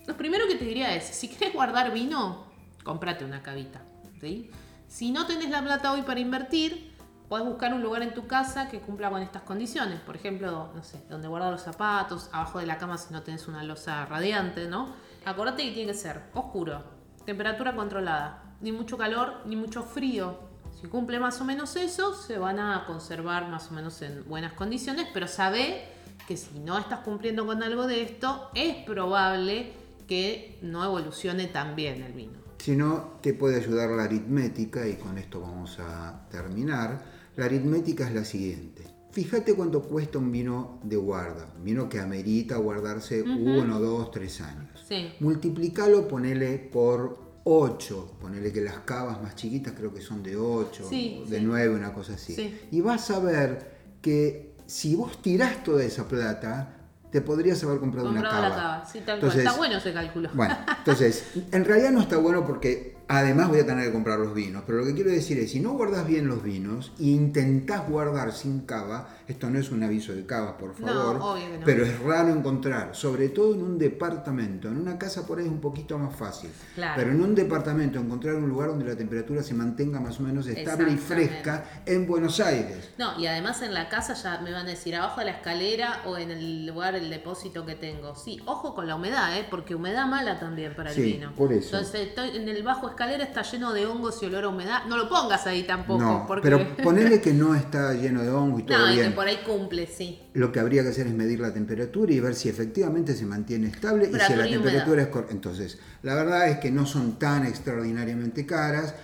Lo 0.07 0.17
primero 0.17 0.47
que 0.47 0.55
te 0.55 0.65
diría 0.65 0.95
es, 0.95 1.03
si 1.05 1.27
quieres 1.27 1.53
guardar 1.53 1.93
vino, 1.93 2.47
cómprate 2.83 3.23
una 3.23 3.43
cavita, 3.43 3.83
¿sí? 4.19 4.49
Si 4.93 5.09
no 5.09 5.25
tenés 5.25 5.49
la 5.49 5.63
plata 5.63 5.91
hoy 5.91 6.03
para 6.03 6.19
invertir, 6.19 6.93
podés 7.27 7.47
buscar 7.47 7.73
un 7.73 7.81
lugar 7.81 8.03
en 8.03 8.13
tu 8.13 8.27
casa 8.27 8.69
que 8.69 8.79
cumpla 8.79 9.09
con 9.09 9.23
estas 9.23 9.41
condiciones. 9.41 9.99
Por 9.99 10.15
ejemplo, 10.15 10.69
no 10.75 10.83
sé, 10.83 11.03
donde 11.09 11.27
guardar 11.27 11.51
los 11.51 11.63
zapatos, 11.63 12.29
abajo 12.31 12.59
de 12.59 12.67
la 12.67 12.77
cama 12.77 12.99
si 12.99 13.11
no 13.11 13.23
tenés 13.23 13.47
una 13.47 13.63
losa 13.63 14.05
radiante, 14.05 14.67
¿no? 14.67 14.93
Acordate 15.25 15.63
que 15.63 15.71
tiene 15.71 15.93
que 15.93 15.97
ser 15.97 16.21
oscuro, 16.35 16.83
temperatura 17.25 17.75
controlada, 17.75 18.55
ni 18.61 18.71
mucho 18.71 18.95
calor, 18.95 19.41
ni 19.47 19.55
mucho 19.55 19.81
frío. 19.81 20.37
Si 20.79 20.85
cumple 20.85 21.19
más 21.19 21.41
o 21.41 21.43
menos 21.43 21.75
eso, 21.75 22.13
se 22.13 22.37
van 22.37 22.59
a 22.59 22.85
conservar 22.85 23.47
más 23.49 23.71
o 23.71 23.73
menos 23.73 23.99
en 24.03 24.23
buenas 24.29 24.53
condiciones, 24.53 25.07
pero 25.11 25.27
sabe 25.27 25.87
que 26.27 26.37
si 26.37 26.59
no 26.59 26.77
estás 26.77 26.99
cumpliendo 26.99 27.47
con 27.47 27.63
algo 27.63 27.87
de 27.87 28.03
esto, 28.03 28.51
es 28.53 28.75
probable 28.85 29.73
que 30.07 30.59
no 30.61 30.85
evolucione 30.85 31.47
tan 31.47 31.75
bien 31.75 32.03
el 32.03 32.13
vino. 32.13 32.42
Si 32.63 32.77
no, 32.77 33.19
te 33.21 33.33
puede 33.33 33.57
ayudar 33.57 33.89
la 33.89 34.03
aritmética 34.05 34.87
y 34.87 34.93
con 34.93 35.17
esto 35.17 35.41
vamos 35.41 35.77
a 35.81 36.25
terminar. 36.31 37.03
La 37.35 37.43
aritmética 37.43 38.07
es 38.07 38.15
la 38.15 38.23
siguiente. 38.23 38.83
Fíjate 39.11 39.53
cuánto 39.53 39.81
cuesta 39.81 40.17
un 40.17 40.31
vino 40.31 40.79
de 40.81 40.95
guarda, 40.95 41.51
un 41.57 41.65
vino 41.65 41.89
que 41.89 41.99
amerita 41.99 42.55
guardarse 42.55 43.21
uno, 43.21 43.81
dos, 43.81 44.11
tres 44.11 44.39
años. 44.39 44.81
Sí. 44.87 45.09
Multiplicalo, 45.19 46.07
ponele 46.07 46.57
por 46.57 47.41
8, 47.43 48.13
ponele 48.21 48.53
que 48.53 48.61
las 48.61 48.77
cavas 48.85 49.21
más 49.21 49.35
chiquitas 49.35 49.73
creo 49.73 49.93
que 49.93 49.99
son 49.99 50.23
de 50.23 50.37
8, 50.37 50.87
Sí, 50.89 51.21
de 51.27 51.39
sí. 51.39 51.43
9, 51.45 51.75
una 51.75 51.93
cosa 51.93 52.13
así. 52.13 52.33
Sí. 52.33 52.57
Y 52.71 52.79
vas 52.79 53.11
a 53.11 53.19
ver 53.19 53.73
que 54.01 54.55
si 54.67 54.95
vos 54.95 55.21
tirás 55.21 55.65
toda 55.65 55.83
esa 55.83 56.07
plata, 56.07 56.82
te 57.13 57.21
podrías 57.21 57.63
haber 57.63 57.79
comprado 57.79 58.09
una 58.09 58.21
Comprado 58.21 58.41
cava. 58.43 58.55
la 58.55 58.61
cava. 58.79 58.85
Sí, 58.85 58.99
tal 59.05 59.15
Entonces, 59.15 59.43
cual. 59.43 59.47
Está 59.47 59.57
bueno 59.57 59.77
ese 59.77 59.93
cálculo. 59.93 60.29
bueno, 60.33 60.57
entonces, 60.79 61.23
en 61.51 61.63
realidad 61.63 61.91
no 61.91 62.01
está 62.01 62.17
bueno 62.17 62.43
porque 62.45 62.97
además 63.13 63.49
voy 63.49 63.59
a 63.59 63.65
tener 63.65 63.85
que 63.87 63.91
comprar 63.91 64.19
los 64.19 64.33
vinos, 64.33 64.63
pero 64.65 64.79
lo 64.79 64.85
que 64.85 64.93
quiero 64.93 65.09
decir 65.11 65.37
es, 65.39 65.51
si 65.51 65.59
no 65.59 65.71
guardas 65.73 66.05
bien 66.07 66.27
los 66.27 66.43
vinos 66.43 66.91
e 66.99 67.03
intentás 67.05 67.87
guardar 67.87 68.31
sin 68.31 68.61
cava, 68.61 69.09
esto 69.27 69.49
no 69.49 69.59
es 69.59 69.71
un 69.71 69.83
aviso 69.83 70.13
de 70.13 70.25
cava, 70.25 70.57
por 70.57 70.79
No, 70.79 70.87
favor, 70.87 71.17
obvio 71.21 71.45
que 71.51 71.57
no. 71.59 71.65
pero 71.65 71.85
es 71.85 71.99
raro 71.99 72.29
encontrar, 72.29 72.95
sobre 72.95 73.29
todo 73.29 73.53
en 73.53 73.61
un 73.63 73.77
departamento, 73.77 74.67
en 74.67 74.77
una 74.77 74.97
casa 74.97 75.25
por 75.25 75.39
ahí 75.39 75.45
es 75.45 75.51
un 75.51 75.61
poquito 75.61 75.97
más 75.97 76.15
fácil, 76.15 76.49
Claro. 76.75 76.93
pero 76.97 77.11
en 77.11 77.21
un 77.21 77.35
departamento 77.35 77.99
encontrar 77.99 78.35
un 78.35 78.49
lugar 78.49 78.69
donde 78.69 78.85
la 78.85 78.95
temperatura 78.95 79.43
se 79.43 79.53
mantenga 79.53 79.99
más 79.99 80.19
o 80.19 80.23
menos 80.23 80.47
estable 80.47 80.91
y 80.91 80.97
fresca 80.97 81.65
en 81.85 82.07
Buenos 82.07 82.39
Aires. 82.39 82.89
No, 82.97 83.19
y 83.19 83.27
además 83.27 83.61
en 83.61 83.73
la 83.73 83.89
casa 83.89 84.13
ya 84.13 84.39
me 84.41 84.51
van 84.51 84.65
a 84.65 84.69
decir 84.69 84.95
abajo 84.95 85.19
de 85.19 85.25
la 85.27 85.31
escalera 85.33 86.01
o 86.05 86.17
en 86.17 86.31
el 86.31 86.65
lugar, 86.65 86.95
el 86.95 87.09
depósito 87.09 87.65
que 87.65 87.75
tengo. 87.75 88.15
Sí, 88.15 88.39
ojo 88.45 88.73
con 88.75 88.87
la 88.87 88.95
humedad, 88.95 89.37
¿eh? 89.37 89.45
porque 89.49 89.75
humedad 89.75 90.05
mala 90.07 90.39
también 90.39 90.75
para 90.75 90.89
el 90.89 90.95
Sí, 90.95 91.01
vino. 91.13 91.33
por 91.35 91.51
eso. 91.53 91.77
Entonces, 91.77 92.07
estoy 92.09 92.35
en 92.37 92.47
el 92.49 92.63
bajo 92.63 92.87
escalera 92.87 93.02
está 93.11 93.41
lleno 93.43 93.73
de 93.73 93.85
hongos 93.85 94.21
y 94.21 94.25
olor 94.25 94.43
a 94.45 94.49
humedad. 94.49 94.85
No 94.87 94.97
lo 94.97 95.07
pongas 95.09 95.45
ahí 95.47 95.63
tampoco. 95.63 96.01
No, 96.01 96.25
porque... 96.27 96.41
pero 96.43 96.75
ponele 96.83 97.21
que 97.21 97.33
no 97.33 97.55
está 97.55 97.93
lleno 97.93 98.21
de 98.21 98.29
hongo 98.29 98.59
y 98.59 98.63
todo 98.63 98.77
No, 98.77 98.91
y 98.91 98.95
bien. 98.95 99.09
que 99.09 99.15
por 99.15 99.27
ahí 99.27 99.39
cumple, 99.45 99.87
sí. 99.87 100.19
Lo 100.33 100.51
que 100.51 100.59
habría 100.59 100.83
que 100.83 100.89
hacer 100.89 101.07
es 101.07 101.13
medir 101.13 101.39
la 101.39 101.53
temperatura 101.53 102.11
y 102.13 102.19
ver 102.19 102.35
si 102.35 102.49
efectivamente 102.49 103.15
se 103.15 103.25
mantiene 103.25 103.67
estable 103.67 104.05
y 104.05 104.07
si 104.07 104.35
la 104.35 104.43
Temperatura 104.43 104.83
humedad. 104.83 104.99
es 104.99 105.07
correcta. 105.07 105.33
Entonces, 105.33 105.79
la 106.01 106.15
verdad 106.15 106.49
es 106.49 106.59
que 106.59 106.71
no 106.71 106.85
son 106.85 107.17
tan 107.19 107.45
extraordinariamente 107.45 108.45
caras 108.45 108.95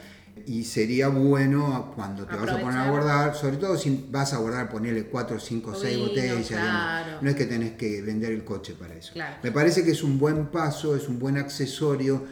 y 0.45 0.63
sería 0.63 1.09
bueno 1.09 1.91
cuando 1.95 2.25
te 2.25 2.33
vas 2.35 2.49
a 2.49 2.59
poner 2.59 2.77
a 2.77 2.83
Aprovechar. 2.85 2.91
guardar, 2.91 3.35
sobre 3.35 3.57
todo 3.57 3.77
si 3.77 4.07
vas 4.09 4.33
a 4.33 4.37
guardar, 4.37 4.69
ponerle 4.69 5.03
4, 5.05 5.37
5, 5.39 5.75
6 5.75 5.95
Vino, 5.97 6.07
botellas. 6.07 6.47
claro. 6.47 7.17
No 7.21 7.29
es 7.29 7.35
que 7.35 7.45
tenés 7.45 7.71
que 7.73 8.01
vender 8.01 8.31
el 8.31 8.45
coche 8.45 8.73
para 8.79 8.93
eso. 8.95 9.11
Claro. 9.13 9.35
Me 9.43 9.51
parece 9.51 9.83
que 9.83 9.91
es 9.91 10.01
un 10.01 10.17
buen 10.17 10.47
paso, 10.47 10.95
es 10.95 11.09
un 11.09 11.19
buen 11.19 11.37
accesorio. 11.37 12.23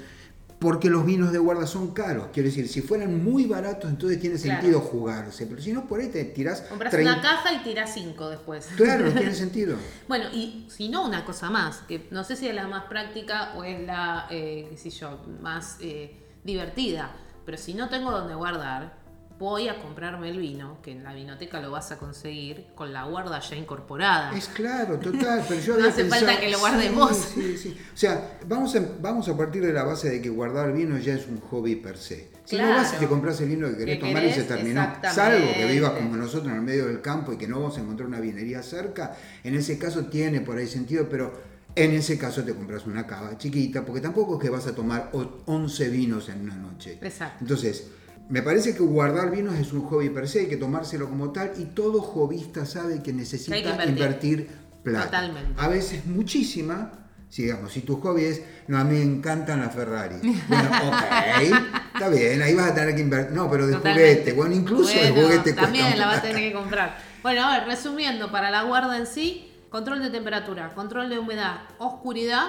Porque 0.60 0.90
los 0.90 1.06
vinos 1.06 1.32
de 1.32 1.38
guarda 1.38 1.68
son 1.68 1.94
caros. 1.94 2.30
Quiero 2.34 2.50
decir, 2.50 2.68
si 2.68 2.82
fueran 2.82 3.24
muy 3.24 3.46
baratos, 3.46 3.92
entonces 3.92 4.20
tiene 4.20 4.38
Claro. 4.38 4.60
sentido 4.62 4.80
jugarse. 4.82 5.46
Pero 5.46 5.62
si 5.62 5.72
no, 5.72 5.86
por 5.88 6.00
ahí 6.00 6.08
te 6.08 6.24
tirás. 6.26 6.62
Compras 6.62 6.92
30 6.92 7.14
una 7.14 7.22
caja 7.22 7.54
y 7.54 7.60
tirás 7.64 7.94
cinco 7.94 8.28
después. 8.30 8.68
Claro, 8.76 9.12
tiene 9.14 9.36
sentido. 9.36 9.78
Bueno, 10.08 10.26
y 10.34 10.66
si 10.70 10.90
no, 10.90 11.06
una 11.06 11.26
cosa 11.26 11.52
más, 11.52 11.78
que 11.88 12.08
no 12.10 12.24
sé 12.24 12.36
si 12.36 12.48
es 12.48 12.56
la 12.56 12.68
más 12.68 12.86
práctica 12.86 13.54
o 13.56 13.64
es 13.64 13.86
la, 13.86 14.26
eh, 14.32 14.68
qué 14.72 14.78
sé 14.78 14.90
yo, 14.90 15.20
más 15.42 15.78
eh, 15.80 16.18
divertida, 16.44 17.16
pero 17.46 17.58
si 17.60 17.76
no 17.76 17.90
tengo 17.90 18.10
donde 18.12 18.34
guardar, 18.34 18.98
voy 19.40 19.68
a 19.68 19.80
comprarme 19.80 20.30
el 20.30 20.40
vino, 20.40 20.80
que 20.82 20.92
en 20.92 21.04
la 21.04 21.14
vinoteca 21.14 21.60
lo 21.62 21.70
vas 21.72 21.92
a 21.92 21.98
conseguir 21.98 22.66
con 22.76 22.92
la 22.92 23.04
guarda 23.04 23.40
ya 23.40 23.56
incorporada. 23.56 24.36
Es 24.36 24.48
claro, 24.48 24.98
total, 24.98 25.44
pero 25.48 25.62
yo 25.62 25.74
No 25.78 25.80
había 25.80 25.90
hace 25.92 26.02
pensado- 26.06 26.26
falta 26.26 26.40
que 26.42 26.50
lo 26.52 26.60
guardes 26.60 26.90
Sí, 26.90 26.96
vos. 26.96 27.18
Sí, 27.36 27.58
sí. 27.58 27.78
O 27.94 27.98
sea, 27.98 28.40
vamos 28.48 28.76
a, 28.76 28.82
vamos 29.00 29.30
a 29.30 29.38
partir 29.38 29.64
de 29.66 29.74
la 29.74 29.84
base 29.84 30.10
de 30.10 30.22
que 30.22 30.30
guardar 30.30 30.74
vino 30.74 30.98
ya 30.98 31.14
es 31.14 31.28
un 31.28 31.40
hobby 31.42 31.76
per 31.76 31.98
se. 31.98 32.30
Si 32.46 32.58
no 32.58 32.68
vas 32.70 32.94
y 32.94 32.98
te 32.98 33.08
compras 33.08 33.40
el 33.42 33.50
vino 33.50 33.68
que 33.70 33.78
querés 33.78 34.00
Que 34.00 34.06
tomar 34.08 34.24
y 34.24 34.32
se 34.34 34.44
terminó, 34.44 34.88
salvo 35.14 35.48
que 35.54 35.66
vivas 35.66 35.92
como 35.92 36.16
nosotros 36.16 36.48
en 36.48 36.56
el 36.56 36.62
medio 36.62 36.88
del 36.88 37.02
campo 37.02 37.34
y 37.34 37.38
que 37.38 37.48
no 37.48 37.60
vamos 37.60 37.78
a 37.78 37.82
encontrar 37.82 38.08
una 38.08 38.20
vinería 38.22 38.64
cerca, 38.64 39.16
en 39.44 39.54
ese 39.54 39.78
caso 39.78 40.06
tiene 40.06 40.40
por 40.42 40.58
ahí 40.58 40.66
sentido, 40.68 41.08
pero 41.10 41.34
en 41.76 41.92
ese 41.92 42.18
caso 42.18 42.44
te 42.44 42.56
compras 42.56 42.86
una 42.88 43.06
cava 43.06 43.38
chiquita, 43.38 43.86
porque 43.86 44.00
tampoco 44.02 44.38
es 44.38 44.42
que 44.42 44.50
vas 44.50 44.66
a 44.66 44.74
tomar 44.74 45.10
o- 45.14 45.42
11 45.46 45.90
vinos 45.90 46.30
en 46.30 46.40
una 46.42 46.56
noche. 46.56 46.98
Exacto. 47.02 47.38
Entonces, 47.42 47.90
me 48.30 48.42
parece 48.42 48.76
que 48.76 48.84
guardar 48.84 49.32
vinos 49.32 49.56
es 49.56 49.72
un 49.72 49.84
hobby 49.84 50.10
per 50.10 50.28
se, 50.28 50.42
hay 50.42 50.48
que 50.48 50.58
tomárselo 50.58 51.10
como 51.10 51.32
tal 51.32 51.54
y 51.58 51.66
todo 51.66 52.02
hobbyista 52.02 52.66
sabe 52.66 53.02
que 53.02 53.14
necesita 53.14 53.56
que 53.56 53.70
invertir. 53.70 53.90
invertir. 53.90 54.50
plata. 54.84 55.06
Totalmente. 55.06 55.54
A 55.58 55.68
veces 55.68 56.06
muchísima. 56.06 56.92
Si, 57.30 57.44
digamos, 57.44 57.74
si 57.74 57.82
tu 57.82 58.00
hobby 58.00 58.24
es, 58.24 58.42
no, 58.68 58.78
a 58.78 58.86
mí 58.86 58.96
me 58.96 59.02
encantan 59.02 59.60
las 59.60 59.76
Ferrari. 59.76 60.16
Bueno, 60.48 60.70
ok, 60.88 61.74
está 61.94 62.08
bien, 62.08 62.42
ahí 62.42 62.54
vas 62.54 62.72
a 62.72 62.74
tener 62.74 62.96
que 62.96 63.02
invertir. 63.02 63.36
No, 63.36 63.52
pero 63.52 63.68
de 63.68 63.74
Totalmente. 63.74 64.14
juguete, 64.14 64.32
bueno, 64.32 64.56
incluso 64.56 64.98
de 64.98 65.12
juguete 65.12 65.52
También 65.52 65.88
cuesta 65.88 66.00
la 66.00 66.08
vas 66.08 66.18
a 66.20 66.22
tener 66.22 66.38
que 66.38 66.54
comprar. 66.54 66.98
Bueno, 67.24 67.44
a 67.44 67.58
ver, 67.60 67.68
resumiendo, 67.68 68.32
para 68.32 68.50
la 68.50 68.64
guarda 68.64 68.98
en 68.98 69.06
sí, 69.06 69.52
control 69.70 70.02
de 70.02 70.10
temperatura, 70.10 70.74
control 70.74 71.10
de 71.10 71.20
humedad, 71.20 71.64
oscuridad, 71.80 72.48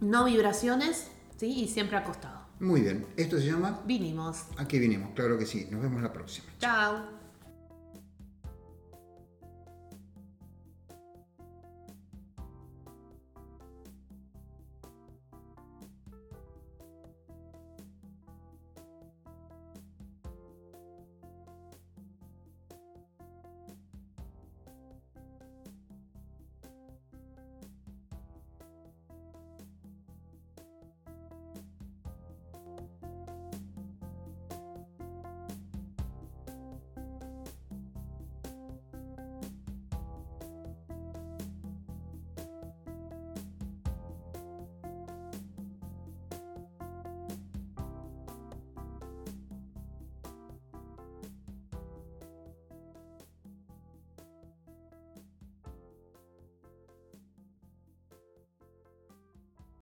no 0.00 0.26
vibraciones, 0.26 1.08
¿sí? 1.36 1.46
Y 1.46 1.66
siempre 1.66 1.96
acostado. 1.96 2.39
Muy 2.60 2.82
bien, 2.82 3.06
esto 3.16 3.38
se 3.38 3.46
llama 3.46 3.80
Vinimos. 3.86 4.44
Aquí 4.58 4.78
vinimos, 4.78 5.12
claro 5.14 5.38
que 5.38 5.46
sí. 5.46 5.66
Nos 5.70 5.80
vemos 5.80 6.02
la 6.02 6.12
próxima. 6.12 6.46
Chao. 6.58 7.19